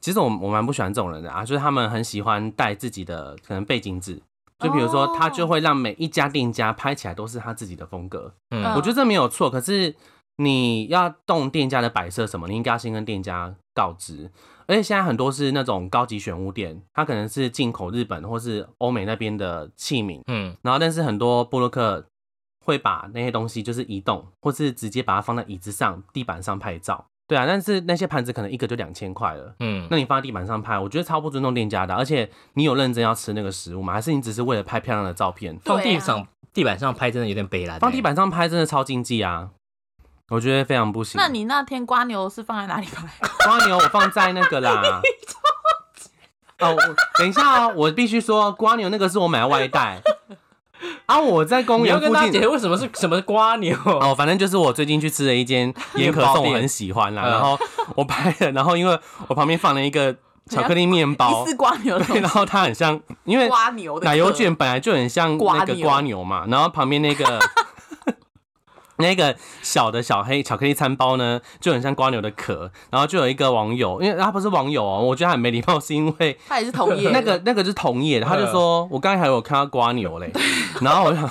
[0.00, 4.22] 其实我我蛮不喜欢这种人的啊，就是他们很喜欢带自己的可能背景纸，
[4.60, 8.32] 就比如说他就会让每一家店家拍起来都是他自己的风格。
[8.52, 9.92] 嗯，我觉得这没有错，可是
[10.36, 14.30] 你要动店家的摆设什么，你应该要先跟店家告知。
[14.70, 22.06] 而且现在很多是那种高级选物店，它可能是进口日本或是欧美那边的器皿，嗯，然后但是很多布洛克
[22.64, 31.92] 会把那些东西就是移动，或是直接把它放在椅子上、地板上拍照，对啊，但是那些盘子可能一个就两千块了，嗯，那你放在地板上拍，我觉得超不尊重店家的。
[31.96, 33.92] 而且你有认真要吃那个食物吗？
[33.92, 35.58] 还是你只是为了拍漂亮的照片？
[35.58, 39.50] 放地上地板上拍真的有点悲哀，放地板上拍真的超经济啊。
[40.30, 41.20] 我觉得非常不行。
[41.20, 43.04] 那你那天瓜牛是放在哪里拍？
[43.44, 45.02] 瓜牛我放在那个啦。
[46.60, 46.76] 哦，
[47.18, 50.00] 等一下啊，我必须说，瓜牛那个是我买的外带。
[51.06, 52.48] 啊，我在公园附近。
[52.48, 53.76] 为什么是什么瓜牛？
[53.84, 57.22] 哦，反正就是我最近去吃的一间 盐可颂，我很喜欢啦。
[57.22, 57.58] 然后
[57.96, 60.14] 我拍了，然后因为我旁边放了一个
[60.48, 61.98] 巧克力面包，是瓜牛。
[61.98, 67.40] 对，然后它很像，因为瓜牛奶油卷本来就很像那个瓜牛嘛，然后旁边那个。
[69.02, 80.32] 那个小的小黑巧克力餐包呢，就很像瓜牛的壳，然后就有一个网友，因为他不是网友哦，我觉得他很没礼貌，是因为他也是同业， 那个那个是同业的，他就说我刚才还有看到瓜牛嘞，
[80.80, 81.22] 然后我想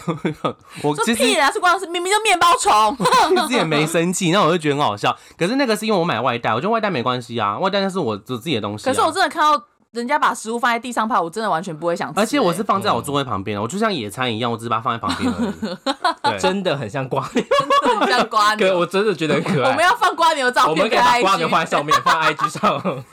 [0.84, 2.98] 我其实是瓜牛，明明就面包虫，
[3.48, 9.64] 其实也没生气，那我就觉得很好笑，可是那个是因为我买外带，我觉得外带没关系啊，外带那是我自己的东西，可是我真的看到。
[9.92, 12.20] 人家把食物放在地上拍，我真的完全不会想吃。
[12.20, 16.38] 而且我是放在我座位旁边，我就像野餐一样，我只是把它放在旁边而已。
[16.40, 17.44] 真的很像瓜牛，
[18.00, 18.74] 很像瓜牛。
[18.78, 19.72] 我真的觉得很可爱。
[19.72, 23.04] 我们要放瓜牛照片，我们可以把瓜牛放在上面，放 IG 上。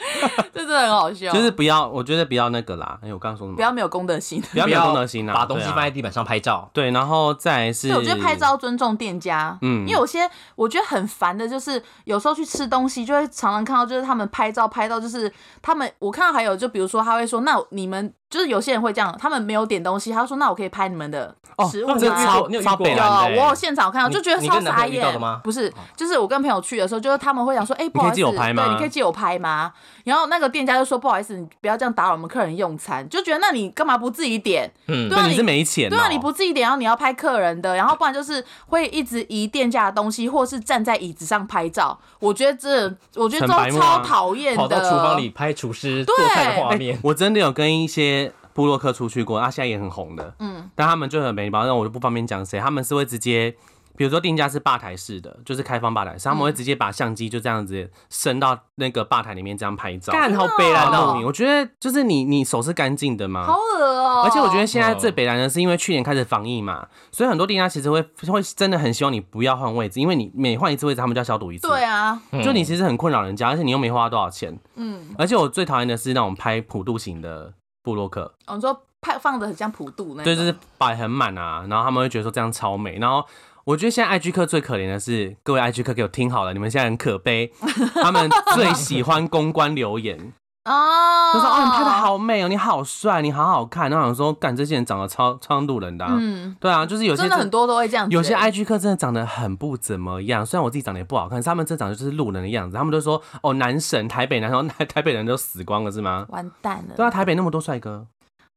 [0.52, 2.98] 这真的很好笑，就是不要，我觉得不要那个啦。
[3.02, 3.56] 哎，我刚刚说什么？
[3.56, 5.34] 不要没有公德心，不要没有公德心啊！
[5.34, 6.68] 把东西放在地板上拍照。
[6.72, 9.58] 对，然后再是，我觉得拍照尊重店家。
[9.62, 15.32] 嗯，因为有些我觉得很烦的，就是有时候去吃东西，就会常常看到，就是他们拍照拍到，就是
[15.62, 21.34] 他们我看到还有，就比如说他会说，那你们就是有些人会这样，他们没有点东西，他说那我可以拍你们的
[21.68, 21.96] 食物吗？
[21.98, 25.04] 超超北蓝的，我有现场看到，就觉得超傻眼。
[25.42, 29.72] 不是，就是我跟朋友去的时候，就是他们会想说，哎，不好意思，对，你可以借我拍吗？
[30.04, 34.72] 然后那个店家就说不好意思，你不要这样打扰我们客人用餐，就觉得那你干嘛不自己点？
[34.86, 41.98] 嗯，对啊，你是没钱，对啊，你不自己点，然后你要拍客人的，然后不然就是会一直移店家的东西，或是站在椅子上拍照。
[42.20, 42.84] 我觉得这，
[43.16, 44.56] 我觉得都超讨厌的。
[44.56, 48.19] 跑到厨房里拍厨师做菜的画面，我真的有跟一些。
[48.52, 50.34] 布洛克出去过，他现在也很红的。
[50.38, 52.58] 嗯，但他们就很没礼貌，那我就不方便讲谁。
[52.58, 53.54] 他们是会直接，
[53.96, 60.12] 比如说定价是吧台式的，就是开放吧台，他们会直接把相机就这样子伸到那个吧台里面这样拍照。
[60.12, 61.20] 干好北蓝哦！
[61.24, 63.44] 我觉得就是你你手是干净的吗？
[63.44, 64.22] 好恶哦！
[64.24, 71.68] 而且我觉得现在最北蓝的是因为去年开始防疫嘛，所以很多店家其实会会真的很希望你不要换位置，因为你每换一次位置，他们就要消毒一次。
[71.68, 74.58] 对啊，就你其实很困扰人家，而且你又没花多少钱。
[74.76, 78.34] 嗯，而且我最讨厌的是那种拍普度型的布洛克。
[78.46, 78.82] 我说。
[79.02, 82.98] 派放的很像普渡那，对，就是摆很满啊，然后他们会觉得说这样超美。
[82.98, 83.24] 然后
[83.64, 87.50] 我觉得现在 IG 客最可怜的是，各位 IG 客给我听好了，你们现在很可悲，
[87.94, 90.34] 他们最喜欢公关留言
[90.70, 93.90] 哦，就说哦你拍的好美哦，你好帅，你好好看。
[93.90, 100.46] 然后想说，干这些人长得超超路人的，嗯，对啊，就是有些真的很多都会这样，有些 IG 客真的长得很不怎么样。
[100.46, 102.76] 虽然我自己长得也不好看，他们真长得就是路人的样子。
[102.76, 106.26] 他们都说哦男神台北男，然后台台北人都死光了是吗？
[106.28, 108.06] 完蛋了，对啊，台北那么多帅哥。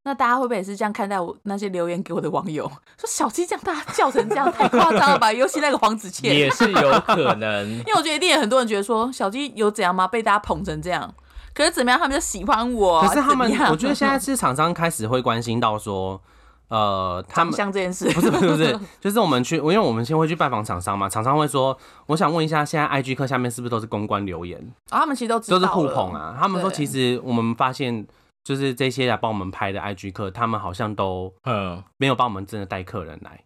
[0.05, 2.69] 那大家会不会也是这样看待我那些留言给我的网友？
[2.99, 5.31] 说小鸡这样大家叫成这样太夸张了吧？
[5.33, 10.05] 尤其那个黄子倩也是有可能， 因为我觉得一定有很多人觉得说小鸡有怎样吗？
[10.05, 11.09] 被大家捧成这样，
[11.53, 13.01] 可是怎么样他们就喜欢我？
[13.01, 16.19] 可是他们，我觉得现在是厂商开始会关心到说，
[16.67, 24.59] 呃，他们像这件事，不是不是不是，就是我们去，因为我们先会去拜访厂商嘛，厂商会说，我想问一下，现在 IG 课下面是不是都是公关留言？
[24.89, 28.05] 啊，他们其实都都是互捧啊，他们说其实我们发现。
[28.45, 33.39] 就是这些来帮我们拍的 IG 客，他们好像都呃没有帮我们真的带客人来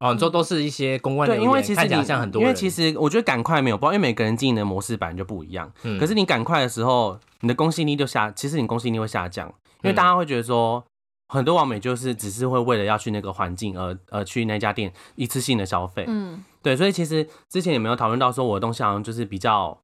[0.00, 5.72] 哦，你说都是一些公关对，因为其实你像很多，因为其实我觉得赶快没有包，因为每个人经营的模式本来就不一样。
[5.82, 9.48] 嗯，可是你赶快的时候，你的公信力就下，其实你公信力会下降，
[9.82, 10.84] 因为大家会觉得说，
[11.28, 16.04] 很多网美就是只是会为了要去那个环境而而去那家店一次性的消费。
[16.06, 19.76] 嗯，对，所以其实之前有没有讨论到说，我的东西好像就是比较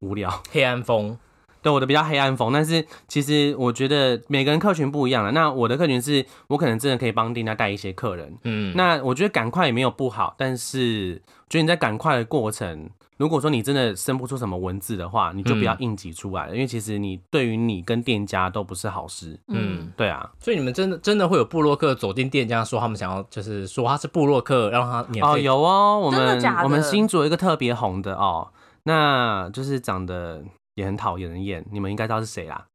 [0.00, 1.16] 无聊，黑暗风。
[1.62, 5.30] 对我的比较黑暗风，但是其实我觉得每个人客群不一样了。
[5.30, 20.28] 那我的客群是我可能真的可以帮店家带一些客人，嗯，那我觉得赶快也没有不好，但是觉得你在赶快的过程，如果说你真的生不出什么文字的话，你就不要硬挤出来了，因为其实你对于你跟店家都不是好事，嗯，对啊。
[20.40, 28.48] 所以你们真的真的会有布洛克走进店家说他们想要就是说他是布洛克让他免费哦，有哦，我们我们新组一个特别红的哦，
[28.82, 30.42] 那就是长得。
[30.74, 32.66] 也很讨厌人厌，你们应该知道是谁啦？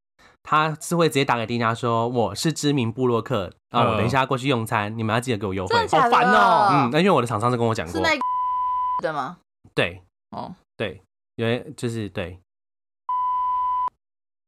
[0.44, 5.76] 他是会直接打给店家说我是知名布洛克啊，我等一下过去用餐，你们要记得给我优惠。
[5.88, 8.10] 好烦哦，嗯，那因为我的厂商是跟我讲过，是那
[9.04, 9.38] 的吗？
[9.76, 11.02] 对，哦，对，
[11.36, 12.40] 因为就是对，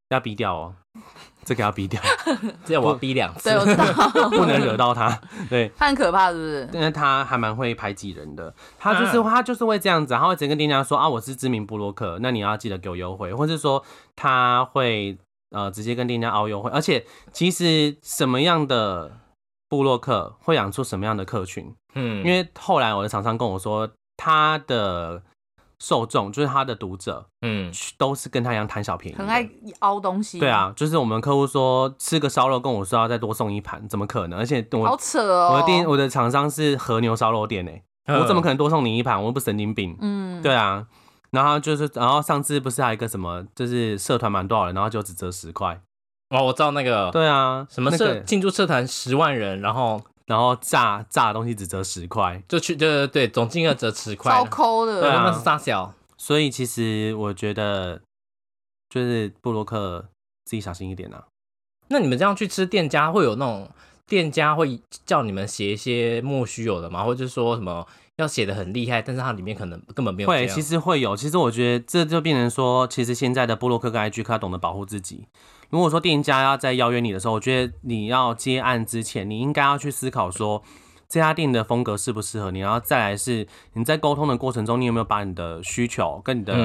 [0.10, 0.76] 要逼掉哦。
[1.50, 2.00] 这个要逼掉，
[2.64, 3.84] 这我要逼两次，对，我知道，
[4.30, 5.20] 不能惹到他。
[5.50, 6.70] 对，他很可怕，是不是？
[6.74, 13.84] 因为他还蛮会排挤人的，他就是他就是会这样子，他会直接跟店家说啊，我是知名布洛克，那你要记得给我优惠，或是说
[14.16, 15.18] 他会
[15.50, 16.70] 呃直接跟店家凹优惠。
[16.70, 19.12] 而且其实什么样的
[19.68, 25.24] 布洛克会养出什么样的客群，嗯，因为后来我的厂商跟我说他的。
[25.80, 30.40] 受众就是他的读者，嗯，都是跟他一样贪小便宜，很爱凹东西。
[30.40, 34.38] 对啊，就是我们客户说吃个烧肉，跟我说要再多送一盘，怎么可能？
[34.38, 39.18] 而且我好扯哦，我的店我的厂商是和牛烧肉店诶，我怎么可能多送你一盘？
[39.20, 39.98] 我又不神经病。
[40.02, 40.86] 嗯，对啊。
[41.32, 45.80] 然后就是，然后上次不是还有一个什么，就是社团满多少人，然后就只折十块。
[46.32, 47.10] 哦，我知道那个。
[47.12, 50.02] 对啊，什么社庆祝社团十万人，然后。
[50.30, 55.92] 然后炸炸的东西只折十块，就去对对对，总金额折十块，超抠的，对，那是大小。
[56.20, 58.00] 所以其实我觉得，
[58.92, 60.08] 就是布洛克
[60.46, 61.26] 自己小心一点啊。
[61.88, 63.68] 那你们这样去吃店家，会有那种
[64.06, 67.04] 店家会叫你们写一些莫须有的吗？
[67.04, 67.88] 或者是说什么
[68.18, 70.30] 要写的很厉害，但是它里面可能根本没有。
[70.30, 71.18] 会，其实会有。
[71.18, 75.26] 其实我觉得这就变成说，其实现在的布洛克跟 IG 他懂得保护自己。
[75.70, 80.64] 如果说店家要在邀约你的时候，我觉得你要接案之前，你应该要去思考说
[81.08, 86.56] 这家店的风格适不适合你，然后再来是你在沟通的过程中，你有没有把你的需求跟你的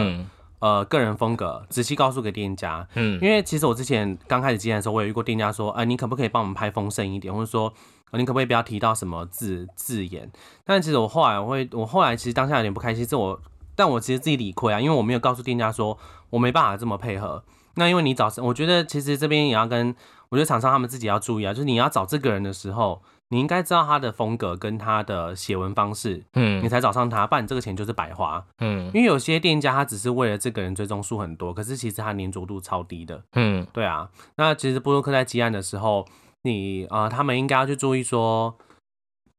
[0.59, 2.87] 呃个人风格仔细告诉给店家。
[2.95, 7.73] 嗯，因为其实我之前刚开始接案的时候，我有遇过店家说，哎，你可不可以帮我们拍丰盛一点，或者说
[8.13, 10.31] 你可不可以不要提到什么字字眼？
[10.65, 13.39] 但其实我后来我会，我后来其实当下有点不开心，是我，
[13.77, 15.99] 但我其实自己理亏啊，因为我没有告诉店家说
[16.31, 17.45] 我没办法这么配合。
[17.77, 19.95] 那因为你找，我觉得其实这边也要跟
[20.29, 36.07] 我觉得厂商他们自己要注意啊，就是你要找这个人的时候，你应该知道他的风格跟他的写文方式，嗯，你才找上他，不然你这个钱就是白花，嗯，因为有些店家他只是为了这个人追踪数很多，可是其实他粘着度超低的，嗯，对啊，那其实布洛克在积案的时候，
[36.43, 38.57] 你啊，他们应该要去注意说。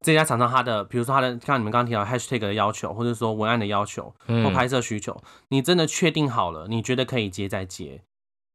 [0.02, 8.04] 这家厂商他的，比如说他的，像你们刚刚提到 hashtag 的要求，或者说文案的要求，或拍摄需求，你真的确定好了，你觉得可以接再接，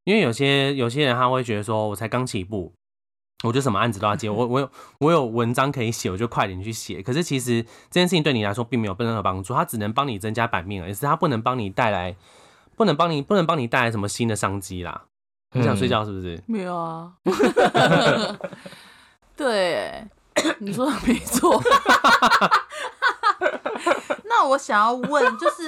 [0.04, 2.72] 因为有些有些人他会觉得说，我才刚起步，
[3.44, 7.02] 我就什么案子都要接，我我有我有文章可以写，我就快点去写。
[7.02, 12.16] 可是其实这件事情对你来说并没有任何帮助，它只能帮你增加版面，而是它不能帮你带来，
[12.76, 15.04] 不能帮你不能帮你带来什么新的商机啦。
[15.52, 16.42] 你想睡觉是不是？
[16.46, 17.12] 没有啊。
[19.36, 20.04] 对。
[20.60, 21.60] 你说的没错，
[24.24, 25.64] 那我想要问，就是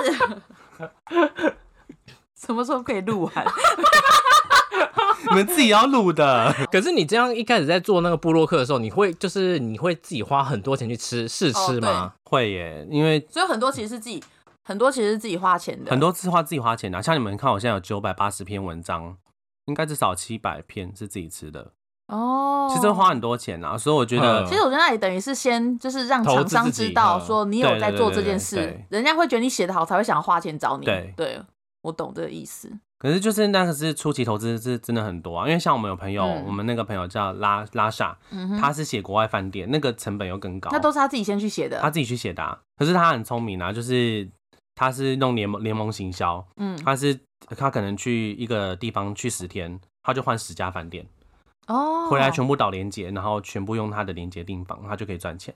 [2.45, 3.33] 什么时候可以录完？
[5.31, 6.53] 你们自己要录的。
[6.71, 12.15] 可是你这样一开始在做那个布洛克的时候，你会就是你会自己花很多钱去吃试吃吗？
[12.25, 14.23] 会耶，因为所以很多其实是自己，
[14.65, 17.01] 很多其实是自己花钱的，很多是花自己花钱的。
[17.01, 19.17] 像你们看，我现在有九百八十篇文章，
[19.67, 21.73] 应该至少七百篇是自己吃的。
[22.09, 30.85] 哦，其实花很多钱啊，所以我觉得，其实我觉得那里等于是先就是让厂商知道说你有在做这件事，人家会觉得你写的好，才会想要花钱找你。
[30.85, 31.41] 对，对
[31.83, 32.73] 我懂这个意思。
[32.99, 38.17] 可是就是那个是初期投资是真的很多啊，因为像我们有朋友，我们那个朋友叫拉拉萨，
[38.61, 40.71] 他是写国外饭店，那个成本又更高。
[40.73, 42.59] 那都是他自己先去写的，他自己去写的。
[42.77, 44.29] 可是他很聪明啊，就是
[44.77, 47.19] 他是弄联盟联盟行销，嗯，他是
[47.57, 51.05] 他可能去一个地方去十天，他就换十家饭店。
[51.67, 55.53] 哦，回来全部导连接，然后全部用他的连接订房，他就可以赚钱。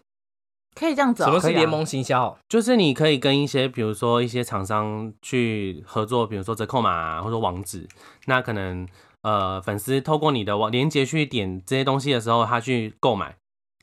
[0.78, 1.24] 可以这样子？
[1.24, 2.38] 什么是联盟行销？
[2.48, 7.88] 就是你可以跟一些，比如说一些厂商去合作，比如说折扣码啊或者网址，
[8.26, 8.86] 那可能
[9.22, 13.34] 呃粉丝透过你的网链接去点这些东西的时候，他去购买，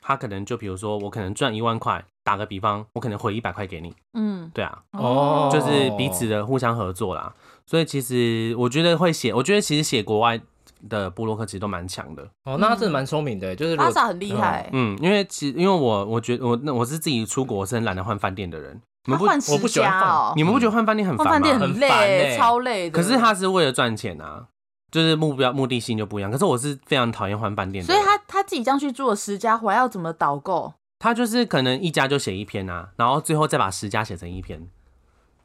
[0.02, 3.92] 他可能就比如说我可能赚一万块，打个比方，我可能回一百块给你。
[4.14, 7.34] 嗯，对啊，哦，就是彼此的互相合作啦。
[7.66, 10.40] 所以其实我觉得会写，我觉得其实写国外。
[10.89, 14.69] 的布洛克其实都蛮强的哦，那他真的蛮聪明的，就是拉萨很厉害。
[14.74, 18.82] 嗯，因为其实因为我我觉得我那我是自己出国是很懒得换饭店的人。
[19.06, 21.32] 你们不我不喜欢换，你们不觉得换饭店很烦吗？
[21.34, 22.98] 饭店很累，超累的。
[22.98, 24.46] 可是他是为了赚钱啊，
[24.91, 26.32] 就是目标目的性就不一样。
[26.32, 30.74] 可是我是非常讨厌换饭店，所以他他自己这样去做十家，还要怎么导购？
[31.00, 34.69] 他就是可能一家就写一篇啊，然后最后再把十家写成一篇。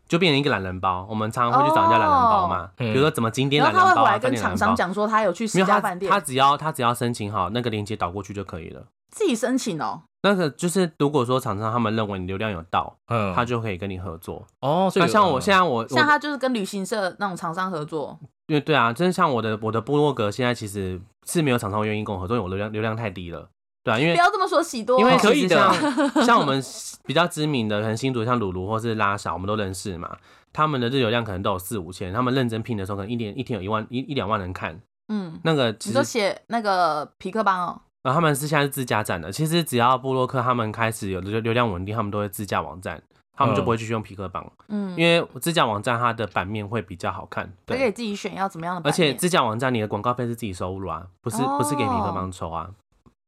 [0.09, 10.03] 就变成一个懒人包，我们常常会去找人家懒人包嘛，比如说怎么经典懒人包，来跟厂商讲说他有去十家饭店，他只要他只要申请好那个链接导过去就可以了，自己申请哦。
[10.23, 14.45] 那个就是如果说厂商他们认为你流量有到，嗯，他就可以跟你合作。
[14.61, 14.91] 哦。
[14.97, 18.19] 那像我现在我像他就是跟旅行社那种厂商合作，
[18.49, 23.49] 因为对啊，真的像我的我的部落格现在其实是没有厂商愿意跟我合作，因为我流量流量太低了。
[23.85, 25.57] 对啊，因为不要这么说，喜多，因为可以的。
[26.25, 26.63] 像我们
[27.07, 30.17] 比较知名的，可能新竹像鲁鲁或是拉萨，我们都认识嘛。
[30.53, 34.81] 他们的日流量可能都有四五千，他们认真拼的时候，可能一年一天有一万一一两万人看。
[35.09, 37.81] 嗯，那个你都写那个皮克邦哦。
[38.03, 43.03] 然后他们是现在是自家站的，其实只要布洛克他们开始有的流量稳定，他们都会自家网站，
[43.37, 44.51] 他们就不会继续用皮克邦。
[44.69, 48.89] 嗯，因为自家网站它的版面会比较好看，可以自己选要怎么样的。
[48.89, 52.71] 而且自家网站你的广告费是自己收入啊，不是不是给皮克邦抽啊。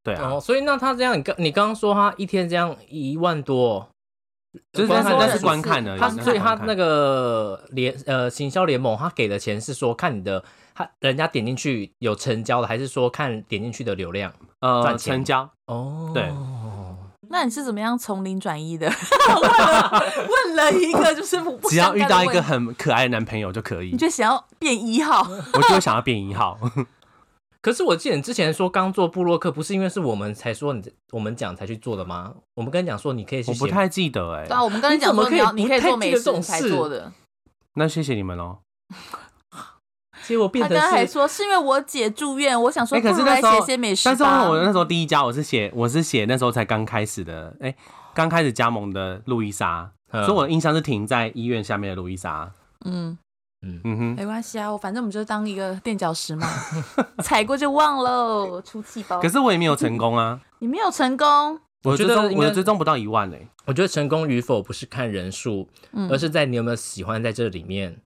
[0.03, 3.87] 对啊，所以那他这样，你刚你刚刚说他一天这样一万多，
[4.73, 10.43] 就是那是观看的，他所以他那个联呃行销联盟，他给的钱是说看你的，
[10.75, 15.51] 他人家点进去有成交的，还是说看点进去的流量呃成交？
[15.67, 16.33] 哦，对，
[17.29, 18.91] 那你是怎么样从零转一的？
[19.37, 21.37] 问了一个就是
[21.69, 26.59] 只要遇到一个很可爱的男朋友就可以，你就想要变一号， 我就想要变一号。
[27.63, 32.35] 可是我记得你之前说刚做布洛克，不是因为是我们才说你我们讲才去做的吗？
[32.55, 34.47] 我们跟你讲说你可以去，我不太记得哎。
[34.47, 37.13] 对啊，我们跟你讲说你要你可以做美食才做的。
[37.75, 38.59] 那谢谢你们喽。
[40.27, 44.03] 结果变成他刚还说是因为我姐住院，我想说不如来写些美食。
[44.05, 47.75] 但是我那时候第一家我是写我是写那时候才刚开始的，哎，
[48.15, 52.51] 刚开始加盟的路易莎，所以我的印象是停在医院下面的路易莎。
[52.85, 53.19] 嗯。
[53.63, 56.47] 嗯嗯哼，没关系啊，我反正我们就当一个垫脚石嘛，
[57.23, 59.21] 踩过就忘喽，出气包。
[59.21, 63.49] 可是我也没有成功啊， 你没有成功，我觉得我的追踪不到一万嘞。
[63.67, 65.69] 我觉得成功与否不是看人数，
[66.11, 68.01] 而是在你有没有喜欢在这里面。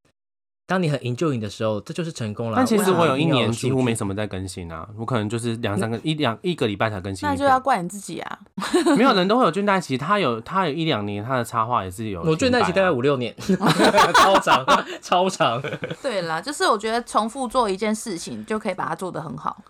[0.66, 2.56] 当你很 enjoy 的时候，这就是成功了。
[2.56, 3.94] 但其实我有一年几乎没。
[3.94, 7.28] 什么在更新啊，我可能就是两三个一两一个礼拜才更新。
[7.28, 8.38] 那就要怪你自己啊！
[8.98, 13.32] 没有人都会有倦怠期，他有他有一两年他的插画也是有、我倦怠期大概五六年，
[14.14, 14.66] 超 长
[15.00, 15.62] 超长。
[16.02, 19.62] 对啦，就是我觉得重复做一件事情就可以把它做得很好。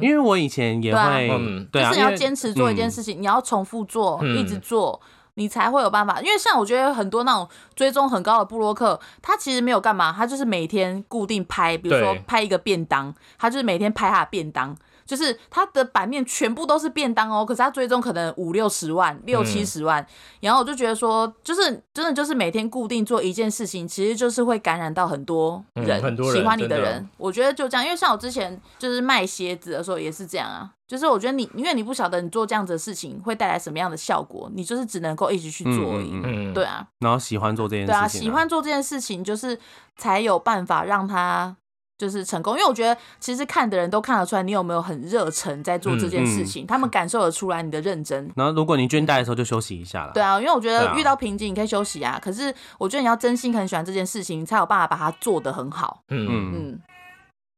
[0.00, 5.00] 因为我以前也对啊会，嗯对啊，就是你要坚持做一件事情，你要重复做，嗯一直做。
[5.38, 14.74] 你才会有办法，因为像我觉得很多那种追踪很高的布洛克，他其实没有干嘛，他就是每天固定拍，比如说拍一个便当，他就是每天拍他的便当，
[15.06, 20.04] 就是它的版面全部都是便当哦，可是他追踪可能五六十万、六七十万，
[20.40, 21.62] 然后我就觉得说，就是
[21.94, 27.08] 真的就是每天固定做一件事情，其实就是会感染到很多人，嗯很多人喜欢你的人。
[27.16, 36.52] 我觉得就这样，因为像我之前就是卖鞋子的时候也是这样啊，就是我觉得你因为你不晓得你做这样子的事情会带来什么样的效果，你就是只能够一直去做而已。
[36.52, 39.58] 对啊，然后喜欢做这件事情、对啊，喜欢做这件事情，就是
[39.96, 41.56] 才有办法让他
[41.98, 42.54] 就是成功。
[42.54, 48.30] 因为我觉得其实看的人都看得出来你有没有很热忱在做这件事情，他们感受得出来你的认真。
[48.36, 50.12] 然后如果你倦怠的时候就休息一下了。
[50.12, 56.02] 对啊，因为我觉得遇到瓶颈你可以休息啊，可是我觉得你要真心很喜欢这件事情，你才有办法把它做得很好。
[56.08, 56.80] 嗯嗯，嗯，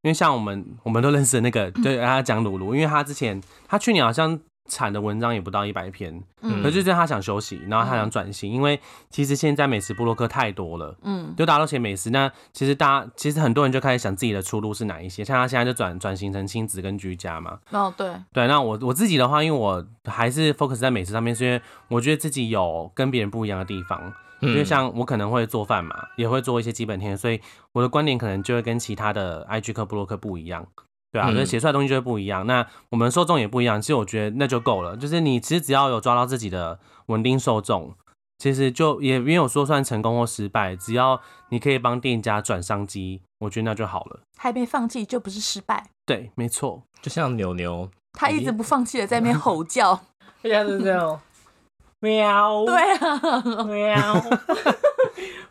[0.02, 4.38] 因为像我们我们都认识的那个，对 他讲鲁鲁，因为他之前他去年好像
[4.68, 8.78] 产的文章也不到一百篇，嗯可是就是他想休息，然后他想转型，因为
[9.10, 10.96] 其实现在美食部落客太多了。
[11.02, 17.58] 嗯就大家都写美食，那其实大家其实很多人就开始想自己的出路是哪一些，像他现在就转转型成亲子跟居家嘛。
[17.70, 24.12] 哦对，对，那我我自己的话，因为我还是 focus 在美食上面，是因为我觉得自己有跟别人不一样的地方。
[24.40, 27.40] 因为像我可能会做饭嘛，也会做一些基本天，所以
[27.72, 30.64] 我的观点可能就会跟其他的 IG 客、布洛克不一样，
[31.10, 32.46] 对啊，嗯所以写出来的东西就会不一样。
[32.46, 34.96] 那我们受众也不一样，其实我觉得那就够了。
[34.96, 37.94] 就是你其实只要有抓到自己的稳定受众，
[38.38, 44.20] 其实就也没有说算成功或失败，只要你可以帮店家转商机，我觉得那就好了。
[44.36, 45.90] 还没放弃就不是失败。
[46.04, 46.82] 对，没错。
[47.00, 49.94] 就像牛牛，他一直不放弃的在那边吼叫，
[50.42, 51.20] 大家是这样，
[52.00, 54.24] 喵，对啊，喵，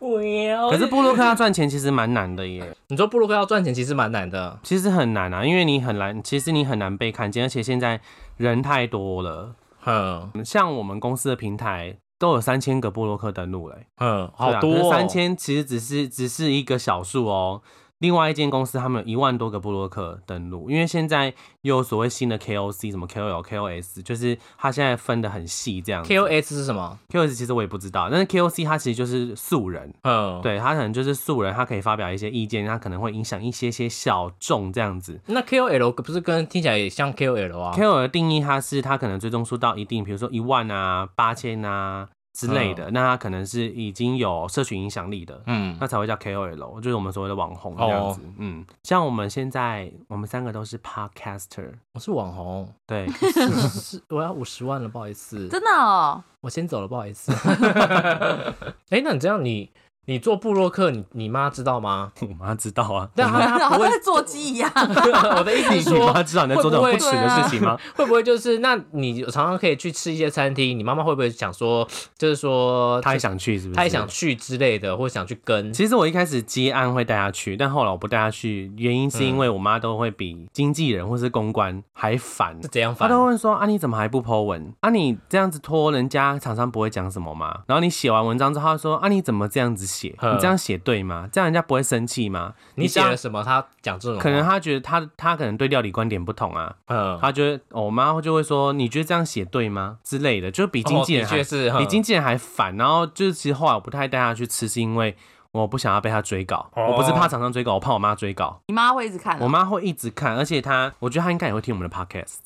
[0.00, 0.70] 喵。
[0.70, 2.74] 可是布洛克要赚钱其实蛮难的耶。
[2.88, 8.00] 你说布洛克要赚钱其实蛮难的，其实很难啊，因为你很难，其实你很难被看见，而且现在
[8.38, 9.54] 人太多了。
[9.80, 17.60] 哼像我们公司的平台都有三千个布洛克登录嘞，哼，好多哦三千其实只是只是一个小数哦。
[17.98, 26.04] 另外一间公司他们有一万多个布洛克登录，因为现在又有所谓新的 KOC，什么 KOL、KOS，就是它现在分的很细这样。
[26.04, 30.40] KOS 是什么？KOS 其实我也不知道，但是 KOC 它其实就是素人，嗯，。
[30.42, 35.20] 对他可能就是素人，他可以发表一些意见，他可能会影响一些些小众这样子。
[35.26, 42.08] 那 KOL 不是跟听起来也像 KOL 啊？KOL 的定义，它是他可能追踪数到一定，比如说一万啊、八千啊
[42.38, 48.20] 之类的，那他可能是已经有社群影响力的，嗯，那才会叫 KOL，就是我们所谓的网红这样子。
[48.38, 53.08] 嗯，像我们现在，我们三个都是 Podcaster，我是网红，对，
[53.74, 57.32] 是我要五十万了，不好意思，真的哦，我先走了，不好意思。
[58.90, 59.72] 哎、那你这样你
[60.08, 62.10] 你做布洛克，你你妈知道吗？
[62.26, 63.06] 我妈知道啊。
[63.14, 64.72] 但她她好不会做鸡一样。
[65.36, 67.78] 我的意思是 你说，妈知道你在做这种不耻的事情吗？
[67.94, 71.86] 会不会就是那你常常可以去吃一些餐厅，你妈妈会不会想说，
[72.16, 73.76] 就是说她也想去，是不是？
[73.76, 75.70] 她也想去之类的，或者想去跟？
[75.74, 82.68] 其实我一开始接案会带她去，但后来我不带她去，原因是因为我妈都会比经纪人或是公关还烦是。
[82.68, 83.06] 怎样烦？
[83.10, 84.72] 她都问说啊，你怎么还不 Po 文？
[84.80, 87.60] 啊，你这样子拖人家厂商不会讲什么吗？
[87.66, 90.14] 然后你写完文章之后，她说啊，你怎么这样子写？
[90.20, 91.28] 嗯你这样写对吗？
[91.32, 92.54] 这样人家不会生气吗？
[92.76, 93.42] 你写了什么？
[93.42, 102.76] 他讲这种可能他觉得他他可能对料理观点不同啊，嗯，他觉得、哦我妈就会说你觉得这样写对吗之类的，就比经纪人还、哦是比嗯经纪人还烦。
[102.76, 105.16] 然后就是其实后来我不太带他去吃，是因为
[105.52, 108.60] 我不想要被他追稿，哦我不是怕厂商追稿，我怕我妈追稿。
[108.66, 112.36] 你妈会一直看哦，我妈会一直看，而且她我觉得她应该也会听我们的 podcast。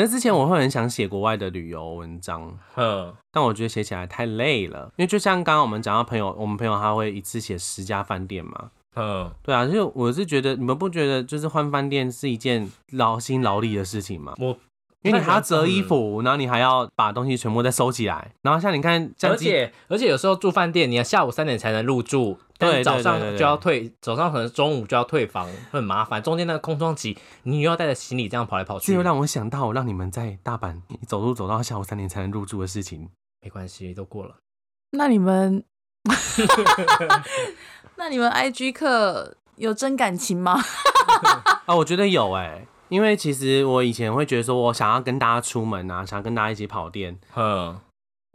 [0.00, 8.70] 可是之前我会很想写国外的旅游文章，嗯，但我觉得写起来太累了，因为就像刚刚我们讲到朋友，我们朋友他会一次写十家饭店嘛。
[8.94, 14.34] 嗯，对啊，就我是觉得你们不觉得就是换饭店是一件劳心劳力的事情吗？
[14.38, 14.56] 我
[15.02, 26.22] 因为你还要折衣服，然后你还要把东西全部再收起来，然后像你看，而且而且有时候住饭店，你要下午三点才能入住，对早上就要退，早上可能中午就要退房，会很麻烦。
[26.22, 33.08] 中间那个空窗期，你又要带着行李这样跑来跑去这又，让我想到让你们在大阪你走路走到下午三点才能入住的事情。
[33.42, 34.36] 没关系，都过了。
[34.90, 35.64] 那你们，
[37.96, 40.60] 那你们 IG 课有真感情吗？
[41.64, 47.18] 啊， 我觉得有哎、因为其实我以前会觉得说，我想要跟大家出门啊，想要跟大家一起跑店。
[47.34, 47.78] 嗯，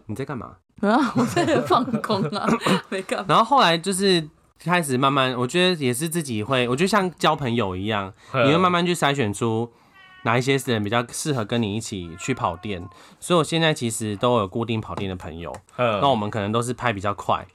[0.08, 0.56] 你在干嘛？
[0.82, 2.48] 啊，我在放空啊，
[2.90, 3.26] 没干嘛。
[3.30, 4.28] 然后后来就是
[4.60, 9.72] 开始慢慢，我觉得也是自己会，我觉得像交朋友一样，你会慢慢去筛选出
[10.24, 12.86] 哪一些人比较适合跟你一起去跑店。
[13.20, 17.46] 所以我现在其实都有固定跑店的朋友，那我们可能都是拍比较快，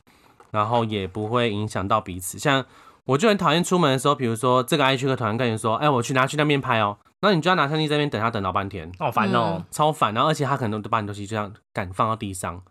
[0.51, 2.39] 然后也不会影响到彼此。
[2.39, 2.65] 像
[3.05, 10.15] 我就很讨厌出门的时候，比如说这个爱去客团跟你说，哎，我去拿去那边拍哦，那你就要拿相机这边等他等老半天，好烦哦，超烦。
[10.15, 12.63] 然后而且他可能都把你东西就这样敢放到地上。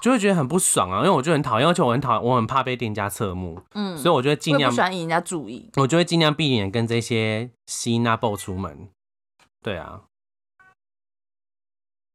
[0.00, 8.88] 就会觉得很不爽啊，因为我就很讨厌，而且我很讨，我很怕被店家侧目，嗯，所以我就会尽量不喜欢引人家注意，我就会尽量避免跟这些吸纳 b 出门。
[9.62, 10.02] 对啊，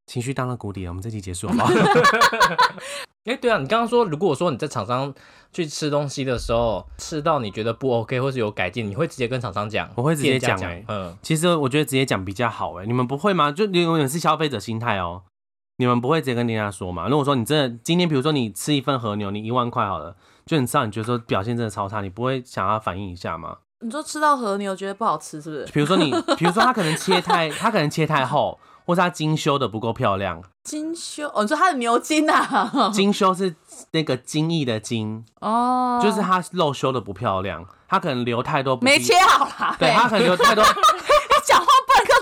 [0.10, 1.70] 情绪到了谷底了，我们这期结束好不好？
[3.26, 5.14] 哎，对啊，你刚刚说，如果说你在厂商
[5.54, 9.88] 去吃东西的时候吃到你觉得不 OK 或是有改进，你会直接跟厂商讲？
[9.94, 13.52] 我会直接讲哎，嗯，其实我觉得直接讲比较好哎，你们不会吗？
[13.52, 15.22] 就你永远是消费者心态哦。
[15.78, 17.08] 你们不会直接跟店家说嘛？
[17.08, 20.16] 如果说你真的今天，比如说你吃一份和牛，你一万块好了，
[20.48, 23.58] 就你知道你觉得说表现真的超差，你不会想要反映一下吗？
[23.82, 25.66] 你说吃到和牛觉得不好吃是不是？
[25.72, 28.60] 比如说你，比如说他可能切太，他可能切太厚，
[28.90, 30.42] 或是他精修的不够漂亮。
[30.64, 31.28] 精修？
[31.28, 32.90] 哦，你说他的牛筋啊？
[32.92, 33.56] 精修是
[33.92, 39.76] 那个精益的精哦，就是他肉修的不漂亮，他可能留太多，没切好啦。
[39.78, 40.64] 对他可能留太多。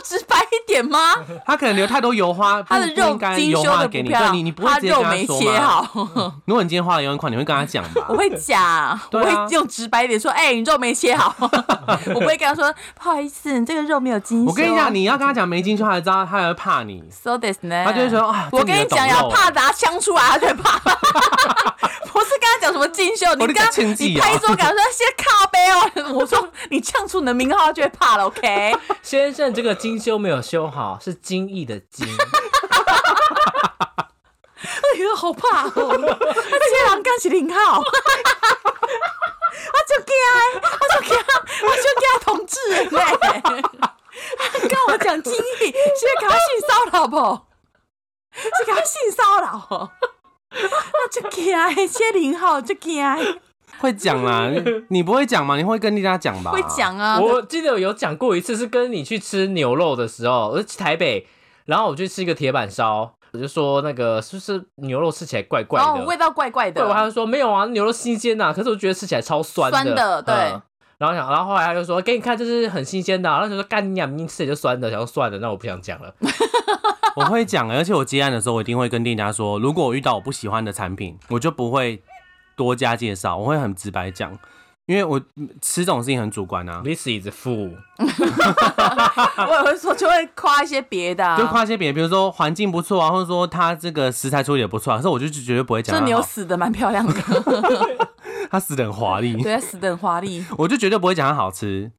[0.04, 1.16] 直白一点吗？
[1.46, 6.34] 他可能留太多油花，他的肉精修的给你，对你，你不会直接跟他说吗？
[6.46, 8.06] 如果你今天花了一万块，你会跟他讲吧？
[8.08, 11.36] 我会讲，我会用直白一点说，哎，你肉没切好。
[12.16, 14.50] 我不会跟他说，不好意思，你这个肉没有精修。
[14.50, 17.04] 我跟你讲，你要跟他讲没精修，他才知道，他才会怕你。
[17.12, 17.84] So this 呢？
[17.86, 20.80] 他就会说，啊，我跟你讲呀，怕拿枪出来，他就怕。
[22.18, 23.68] 不是跟他讲什么精修，你刚
[24.00, 26.14] 你拍桌感说先靠背哦。
[26.16, 28.26] 我说你呛出你的名号，他就会怕了。
[28.26, 29.98] OK， 先生，这个个精。
[30.00, 32.08] 修没有修好，是精益的精。
[34.58, 35.72] 哎呦，好怕哦！
[35.74, 37.84] 这些人干是零号，我
[39.88, 40.16] 就惊，
[40.54, 41.18] 我就惊，
[41.64, 43.00] 我就惊同志嘞！
[44.70, 45.72] 跟我讲精益，是
[46.20, 47.16] 给他性骚扰不？
[48.34, 49.92] 是给他性骚扰？
[50.50, 51.54] 我就惊，
[51.90, 53.04] 这零号就惊。
[53.80, 54.52] 会讲啦，
[54.90, 55.56] 你不会讲吗？
[55.58, 56.52] 你会跟大家讲吧？
[56.52, 57.20] 会讲啊！
[57.20, 61.28] 我记得有讲过一次，是跟你去吃牛肉的时候，我去台北，
[61.66, 66.82] 然后我去吃一个铁板烧，我就说那个是不是牛肉吃起来怪怪的，味道怪怪的。
[66.82, 69.78] 对，我还是说没有啊，牛肉新鲜呐，可是我觉得吃起来超酸的。
[69.78, 70.36] 酸的对。
[70.98, 73.30] 然后想，然后后来他就说给你看，这是很新鲜的。
[73.30, 76.12] 然后就说干你娘，明明吃也就酸的，想说算了，那我不想讲了。
[77.16, 82.02] 我会讲，而且我接案的时候，我一定会跟店家说，如果我遇到我不喜欢的产品，我就不会。
[82.58, 84.38] 多加介绍，我会很直白讲，
[84.88, 85.20] 因为我
[85.62, 86.82] 吃这种事情很主观啊。
[86.84, 87.78] This is food。
[88.00, 95.98] 我也会说，就会夸一些别的，就夸一些别的，比如说环境不错啊，或者说他这个食材处理也不错，啊可是我就绝对不会讲。
[95.98, 97.14] 这牛死的蛮漂亮的，
[98.50, 101.92] 他死的很华丽，对，死的很华丽，我就绝对不会讲它好吃。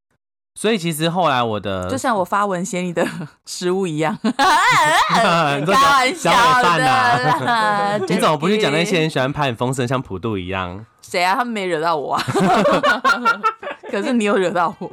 [0.58, 3.06] 所以其实后来我的就像我发文写你的
[3.46, 6.32] 食物一样， 开玩笑
[6.76, 8.04] 的。
[8.08, 10.84] 你怎么不去讲那些人喜欢拍很风声，像普渡一样？
[11.00, 11.36] 谁啊？
[11.36, 12.22] 他们没惹到我啊。
[13.88, 14.90] 可是你有惹到我。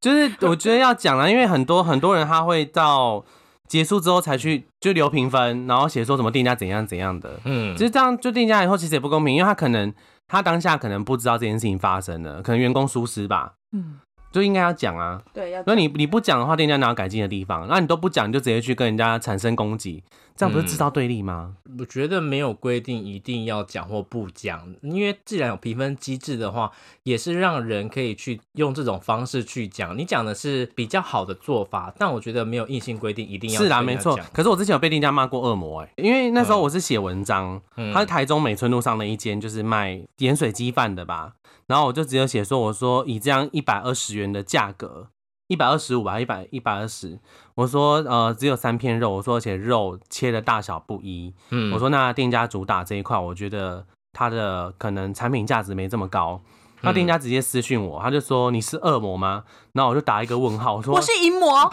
[0.00, 3.22] 就是我觉得要讲了，因为很多很多人他会到
[3.66, 7.38] 结束之后才去就留评分，然后写说什么店家怎样怎样的。
[7.44, 9.92] 嗯，其实这样就店家以后其实也不公平，因为他可能
[10.26, 13.52] 他当下可能不知道这件事情发生了，可能员工疏失吧。
[13.72, 13.98] 嗯。
[14.30, 15.62] 就应该要讲啊，对，要。
[15.66, 17.66] 那你你不讲的话，店家哪有改进的地方？
[17.68, 20.02] 那你都不讲，你就直接去跟人家产生攻击，
[20.38, 21.56] 这样不是制造对立吗？
[21.80, 26.70] 我觉得没有规定一定要讲或不讲，因为既然有评分机制的话，
[27.02, 29.98] 也是让人可以去用这种方式去讲。
[29.98, 33.60] 你讲的是比较好的做法，但我觉得没有硬性规定一定要。
[33.60, 34.16] 是啊，没错。
[34.32, 37.60] 可是我之前有被店家骂过恶魔哎，因为那时候我是写文章，
[37.92, 41.32] 他是台中美村路上的一间就是卖盐水鸡饭的吧。
[41.66, 45.08] 然后我就只有写说，我说以这样一百二十元的价格，
[45.48, 47.18] 一百二十五吧，一百一百二十，
[47.58, 56.40] 我说呃只有三片肉，我说而且肉切的大小不一，嗯，我说那店家主打这一块，我觉得它的可能产品价值没这么高，
[56.82, 59.42] 那店家直接私讯我，他就说你是恶魔吗？
[59.72, 61.68] 然后我就打一个问号，我说我是淫魔，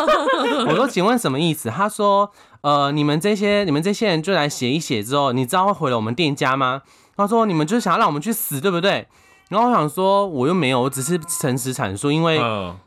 [0.70, 1.68] 我说请问什么意思？
[1.68, 2.32] 他说
[2.62, 6.80] 呃你们这些你们这些人就来写一写之后，你知道会毁了我们店家吗？
[7.14, 9.06] 他说你们就是想要让我们去死，对不对？
[9.48, 12.40] 然后我想说，我又没有，我只是诚实阐述，因为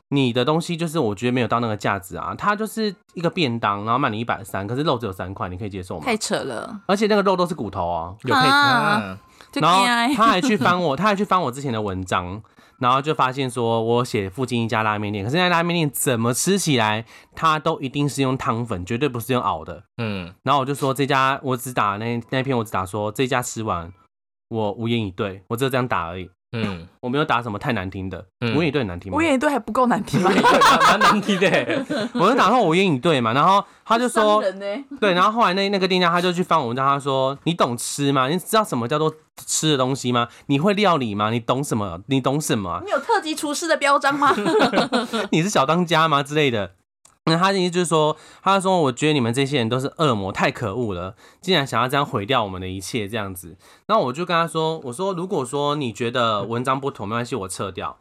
[0.10, 2.36] 你的东西就是我觉得没有到那个价值啊。
[2.38, 6.05] 它就是一个便当，然后卖你一百三，可是肉只有三块，你可以接受吗？
[6.05, 6.82] 太扯了！
[6.86, 8.41] 而且那个肉都是骨头哦，有配。
[9.62, 9.86] 然后
[10.16, 12.41] 他还去翻我，他还去翻我之前的文章，
[12.80, 17.05] 然后就发现说我写附近一家拉面店，可是那拉面店怎么吃起来，
[17.36, 19.84] 它都一定是用汤粉，绝对不是用熬的。
[19.97, 20.34] 嗯。
[20.43, 23.93] 然后我就说这家，我只打那那篇，我只打说这家吃完。
[24.49, 26.30] 我无言以对，我只有这样打而已。
[26.52, 28.26] 嗯， 我没有打什么太难听的，
[28.56, 29.18] 无言以对难听吗？
[29.18, 30.32] 无言以对还不够难听吗？
[30.88, 31.86] 蛮难听的。
[32.16, 34.41] 我就打算无言以对嘛，然后他就说，
[35.00, 38.28] 对，然后后来那那个店家他就去翻我文章，他说你懂吃吗？
[38.28, 39.14] 你知道什么叫做
[39.45, 40.28] 吃的东西吗？
[40.47, 41.30] 你会料理吗？
[41.30, 42.00] 你懂什么？
[42.08, 42.82] 你懂什么？
[42.84, 44.34] 你有特级厨师的标章吗？
[45.32, 46.72] 你是小当家吗之类的？
[47.30, 53.58] 那他的意思就是说，他说：“我觉得你们这些人都是恶魔，太可恶了，竟然想要这样毁掉我们的一切，这样子。”
[53.88, 57.98] 那我就跟他说：“我说，如果说你觉得文章不妥，没关系，我撤掉。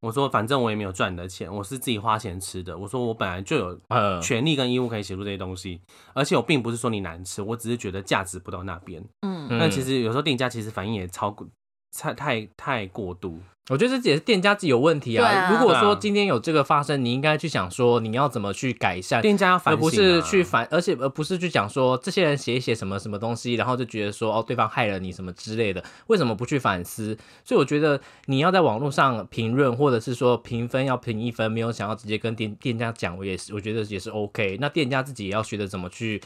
[0.00, 2.76] 我说，反正我也没有赚你的钱，我是自己花钱吃的。
[2.76, 3.78] 我说，我本来就有
[4.20, 5.80] 权利跟义务可以写出这些东西，
[6.12, 9.00] 而且我并不是说你难吃，我只是觉得价值不到那边。
[9.20, 11.46] 嗯，那其实有时候店家其实反应也超过，
[11.96, 13.38] 太太太过度。”
[13.70, 15.52] 我觉得这也是店家自己有问题啊。
[15.52, 27.16] 如果说今天有这个发生，你应该去想说你要怎么去改善，店家要反而不是去反，而且而不是去讲说这些人写一写什么什么东西，然后就觉得说哦对方害了你什么之类的，为什么不去反思？
[27.44, 34.58] 所以我觉得你要在网络上评论或者是说评分要评一分，没有想要直接跟店店家讲，我也是我觉得也是 OK。
[34.60, 36.20] 那店家自己也要学着怎么去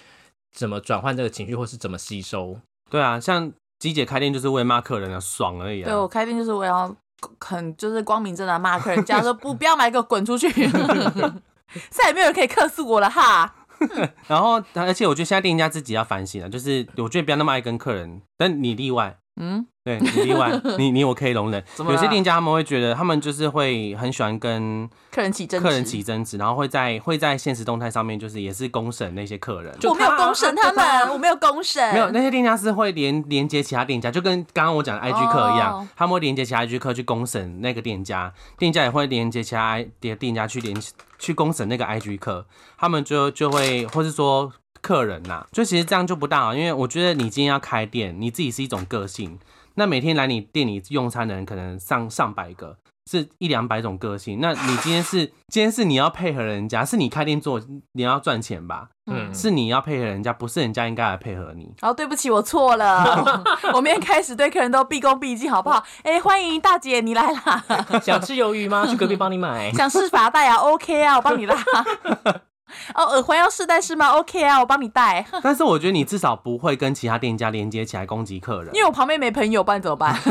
[0.57, 2.59] 怎么转换这个情绪，或是怎么吸收。
[2.91, 5.83] 对啊，像鸡姐开店就是为骂客人的爽而已。
[5.83, 6.95] 对我开店就是为要。
[7.41, 10.49] 很就是光明正大骂客人家说不 不要买，给我滚出去！
[11.89, 13.55] 再也没有人可以客诉我了哈。
[14.29, 19.19] 然后，而且我觉得现在店家自己要反省了，就是我觉得不要那么爱跟客人，但你例外。
[19.41, 19.67] 嗯。
[19.87, 21.63] 对你例外，你 你我可以容忍。
[21.79, 29.73] 有些店家他们会觉得，他们就是会很喜欢跟客人起争客人起争执，然后会在会在现实动态上面，就是也是公审那些客人。
[29.85, 31.93] 我没有公审他们，我没有公审。
[31.93, 40.77] 没有那些店家是会连连接其他店家，就跟刚刚我讲的 IG 客一样，他们会连接其他 IG 客去公审那个店家，店家也会连接其他店店家去连
[41.21, 42.45] 去公审那个 IG 客，
[42.77, 49.39] 他们就就会或是说客人呐，就其实这样就不大好，因为我觉得你今天要开店，你自己是一种个性。
[49.77, 52.79] 那每天来你店里用餐的人可能上上百个，
[53.11, 54.39] 是一两百种个性。
[54.41, 57.61] 那你今天是今天是你要配合人家，是你开店做
[57.93, 58.89] 你要赚钱吧？
[59.09, 61.71] 嗯，是你要配合人家，不是人家应该来配合你。
[61.83, 63.45] 哦，对不起，我错了。
[63.75, 65.85] 我明天开始对客人都毕恭毕敬，好不好？
[66.03, 67.65] 哎，欢迎大姐，你来啦！
[68.03, 68.87] 想吃鱿鱼吗？
[68.89, 69.71] 去隔壁帮你买。
[69.73, 71.55] 想试发带啊？OK 啊，我帮你拉。
[72.95, 75.25] 哦，耳环要试戴是吗？OK 啊，我帮你戴。
[75.43, 80.19] 但是我觉得你至少不会跟其他店家连接起来攻击客人，因为我旁边没朋友，不然怎么办？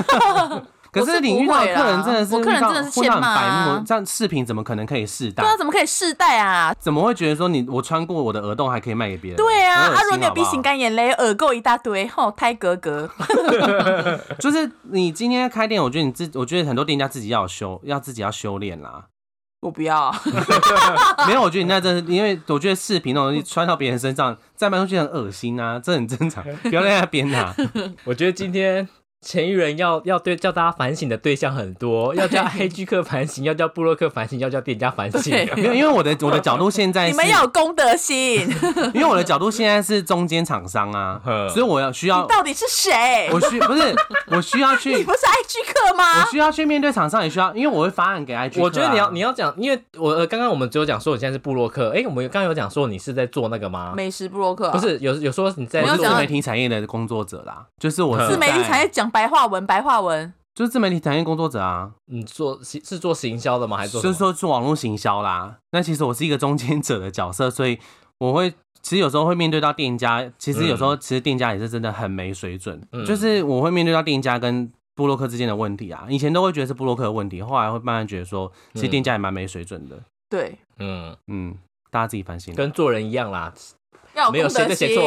[0.95, 3.77] 可是你遇到客人真的是，我客人真的是欠骂。
[3.85, 5.43] 这样视频怎么可能可以试戴？
[5.43, 6.73] 对啊，怎么可以试戴啊？
[6.79, 9.35] 怎么会觉得说你我穿过我的耳洞还可以卖给别人？
[9.37, 13.09] 对啊，阿如你有 B 型肝炎嘞，耳垢一大堆，吼胎格格。
[14.39, 19.03] 就是你今天开店，我觉得你自，我觉得很多店家自己要修，要自己要修炼啦。
[19.61, 20.13] 我不要，
[21.27, 27.55] 没有，我觉得你那真是，因为我觉得视频那种东西穿到别人身上，再卖出去很恶心啊，这很正常，不要在那边啊。
[28.05, 28.87] 我觉得今天。
[29.25, 35.33] 前一人要要对叫大家反省的对象很多，要叫黑居客反省，要叫布洛克反省，要叫店家反省。
[35.55, 38.47] 没有因为我的我的角度现在 你们要有公德心。
[38.93, 41.19] 因为我的角度现在是中间厂商啊，
[41.49, 42.27] 所以我要需要。
[42.27, 43.27] 到底是谁？
[43.33, 43.95] 我需不是
[44.27, 44.95] 我需要去。
[44.95, 46.21] 你不是 IG 客吗？
[46.23, 48.61] 我需要去面对厂商，也需要，因为我会发案给 IG。
[48.61, 53.93] 我觉得你要你要讲，因为我刚刚我们只有讲说我现在是布洛克，哎，我们刚刚有讲说你是在做那个吗？
[53.95, 60.01] 美食布洛克不是有有说你在自媒体产业的工作者啦，就是我自媒体产业讲白话文白话。
[60.01, 63.77] 文就是自媒体产业工作者啊，你做是做行销的吗？
[63.77, 65.57] 还是就是说做网络行销啦？
[65.71, 67.79] 那其实我是一个中间者的角色，所以
[68.17, 68.51] 我会
[68.81, 76.05] 其实有时候会面对到店家，其实有时候其实店家也是真的很没水准，就是我会面对到店家跟布洛克之间的问题啊。
[76.09, 79.97] 以前都会觉得是布洛克的问题，后来会慢慢觉得说，其实店家也蛮没水准的。
[80.29, 81.57] 对，嗯嗯，
[81.89, 83.53] 大家自己反省，跟做人一样啦。
[84.31, 85.03] 没有谁的写错，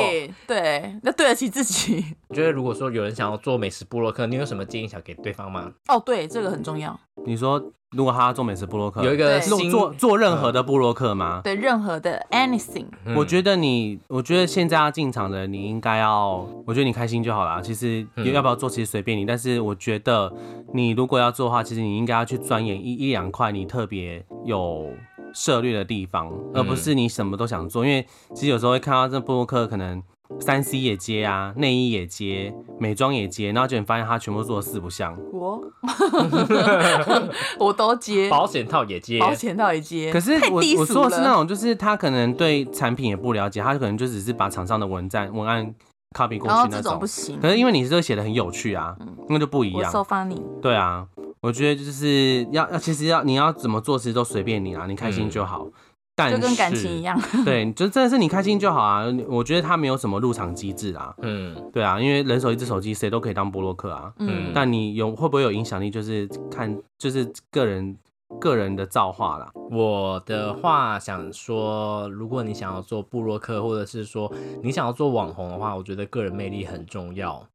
[0.46, 2.04] 对，要对得起自己。
[2.28, 5.72] 我觉得如果说有人想要做美食部落客，你有什么建议想给对方吗？
[5.88, 6.98] 哦，对，这个很重要。
[7.26, 11.40] 你说如果他要做美食布洛克，有一个做做任何的布洛克吗？
[11.42, 12.86] 对，任何的 anything。
[13.16, 17.60] 我觉得你，我觉得现在要进场的，你应该要，我觉得你开心就好啦。
[17.60, 19.24] 其实要不要做，其实随便你。
[19.24, 20.32] 但是我觉得
[20.74, 24.92] 你如果要做的话，其实你应该要去钻研一一两块，你特别有。
[25.34, 27.84] 涉猎的地方，而不是你什么都想做。
[27.84, 30.02] 因为其实有时候会看到这布洛克可能
[30.40, 35.16] 三 C 也接啊，内衣也接，美妆也接，然后就你发现他全部做的四不像。
[35.32, 35.60] 我
[37.58, 40.12] 我都接，保险套也接，保险套也接。
[40.12, 45.74] 可是我我说的是那种，就是他可能对产品也不了解，他可能就只是把厂商的文案文案
[46.16, 46.98] copy 过去那种。
[46.98, 47.40] 不行。
[47.40, 48.96] 可是因为你是写的很有趣啊，
[49.28, 49.90] 那就不一样。
[49.90, 50.42] So funny。
[50.60, 51.06] 对啊。
[51.40, 55.68] 我觉得就是要要，其实要你要怎么做，其实都随便你啊，你开心就好。
[56.16, 57.16] 但就跟感情一样，
[57.46, 59.04] 对，就真的是你开心就好啊。
[59.28, 67.96] 我觉得他没有什么入场机制啊，嗯，对啊，因为人手一只手机，谁都可以当波洛克啊，嗯，但你有会不会有影响力，就是看就是个人
[68.40, 69.48] 个人的造化啦。
[69.70, 74.28] 我的话想说，如果你想要做布洛克，或者是说
[74.60, 77.46] 你想要做网红的话，我觉得个人魅力很重要。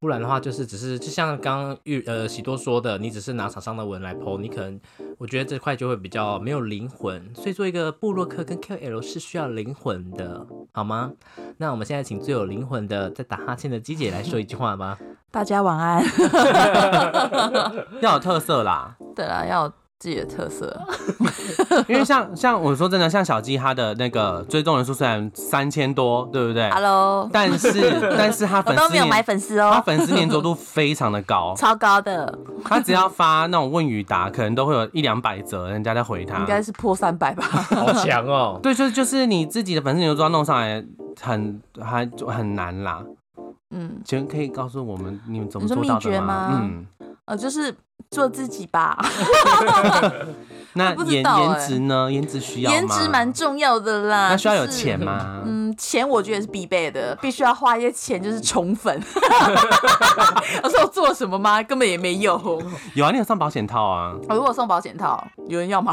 [0.00, 4.80] 不然的话，就是只是就像刚刚玉呃喜多说的，你只是拿厂商的文来剖，你可能
[5.18, 7.32] 我觉得这块就会比较没有灵魂。
[7.34, 11.12] 所以做一个布洛克跟 KOL 是需要灵魂的，好吗？
[11.58, 14.98] 那我们现在请最有灵魂的在打哈欠的鸡姐来说一句话吧。
[15.30, 16.02] 大家晚安。
[18.00, 18.96] 要有特色啦。
[19.14, 19.70] 对啦，要。
[20.00, 20.74] 自己的特色，
[21.86, 32.38] 因为像像我说真的，像小鸡他的那个追踪人数虽然三千多，对不对？Hello，但是但是他粉丝都没有买粉丝哦，他粉丝粘着度非常的高， 超高的。
[32.64, 37.44] 他只要发那种问与答，可能都会有一两百则人家在回他，应该是破三百吧，
[37.76, 38.58] 好强哦。
[38.62, 40.82] 对，就就是你自己的粉丝粘着度要弄上来，
[41.20, 43.04] 很还很难啦。
[43.72, 46.58] 嗯，请问可以告诉我们你们怎么做到的吗？
[46.62, 46.86] 嗯，
[47.26, 47.74] 呃，就是。
[48.10, 48.98] 做自己吧。
[50.72, 52.08] 那颜颜值呢？
[52.12, 54.28] 颜值需要颜值蛮重要的啦。
[54.30, 55.42] 那需要有钱吗？
[55.44, 59.02] 嗯，钱我觉得是必备的，必须要花一些钱，就是宠粉。
[60.62, 61.60] 我说我做什么吗？
[61.60, 62.62] 根本也没有。
[62.94, 64.12] 有啊，你有送保险套啊？
[64.28, 65.92] 我如果送保险套，有人要吗？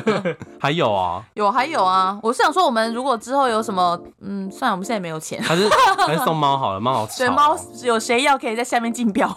[0.58, 1.22] 还有啊？
[1.34, 2.18] 有还有啊！
[2.22, 5.42] 我是想说，我们如果之后有什么，嗯，算了，我们现在没有钱。
[5.42, 5.68] 还是
[6.06, 7.18] 还是送猫好了，猫好吃。
[7.18, 9.28] 对，猫有谁要可以在下面竞标。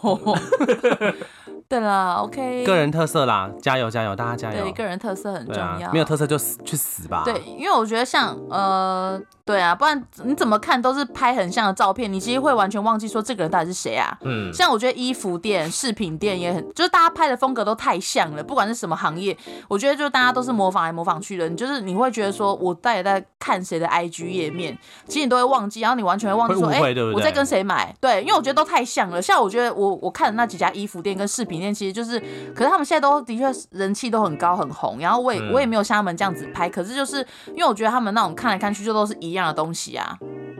[1.70, 4.63] 对啦，OK，个人特色啦，加油加油，大家加油！
[4.63, 7.22] 对，个人特色很重要，没有特色就死去死吧。
[7.24, 9.22] 对，因为我觉得像呃。
[9.45, 14.15] 对啊，不然你怎么看都是拍很像的照片，你其实会完全忘记说这个人到底是谁啊。
[14.22, 19.36] 嗯，像我觉得衣服店、饰品店也很，就是大家拍的风格都太像了，不管是什么行业，
[19.67, 21.49] 我觉得就大家都是模仿来模仿去的。
[21.49, 26.80] 你就是你会觉得说我到底在看谁的 IG 页面，其实你都会忘记，然后你完全会忘记说，哎，
[27.15, 27.91] 我在跟谁买？
[27.99, 29.20] 对，因为我觉得都太像了。
[29.20, 32.20] 像我觉得我我看的那几家衣服店跟饰品店，其实就是，
[32.55, 40.18] 可是他们现在都的确人气都很高很红，然后我也我也没有像他们这样子拍，可是就是因为我觉得他们那种看来看去就都是一样的东西啊。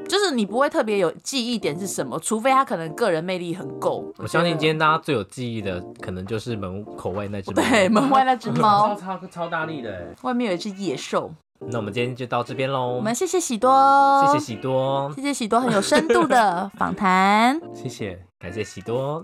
[0.08, 4.12] 就是你不会特别有记忆点是什么，除非他可能个人魅力很够。
[4.18, 7.62] 我相信今天大家最有记忆的，可能就是门口外那只猫。
[7.62, 11.32] 对，门外那只猫，超超超大力的，外面有一只野兽。
[11.60, 12.88] 那我们今天就到这边喽。
[12.96, 17.62] 我们谢谢喜多，谢谢喜多，谢谢喜多很有深度的访谈。
[17.76, 19.24] 谢谢，感谢喜多，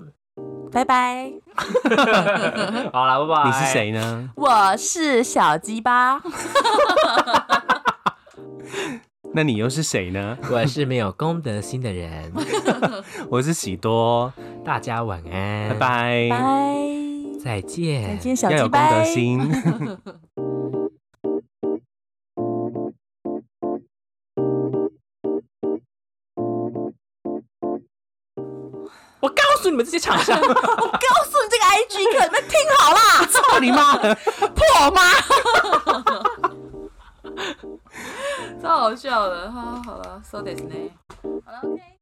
[0.71, 1.31] 拜拜。
[2.91, 3.45] 好了，拜拜。
[3.45, 4.29] 你是谁呢？
[4.36, 6.21] 我是小鸡巴。
[9.33, 10.38] 那你又是谁呢？
[10.51, 12.31] 我是没有公德心的人。
[13.29, 14.31] 我是喜多，
[14.63, 16.75] 大家晚安，拜拜，拜，
[17.43, 19.51] 再见，再见，小鸡要有公德心。
[29.26, 35.01] 我告诉你们这些厂商，我告诉你这个 IG 客，你们听好啦，操你妈，破妈。
[38.61, 40.76] 超好笑的，哈，好了，so this 呢，
[41.43, 41.94] 好了，OK。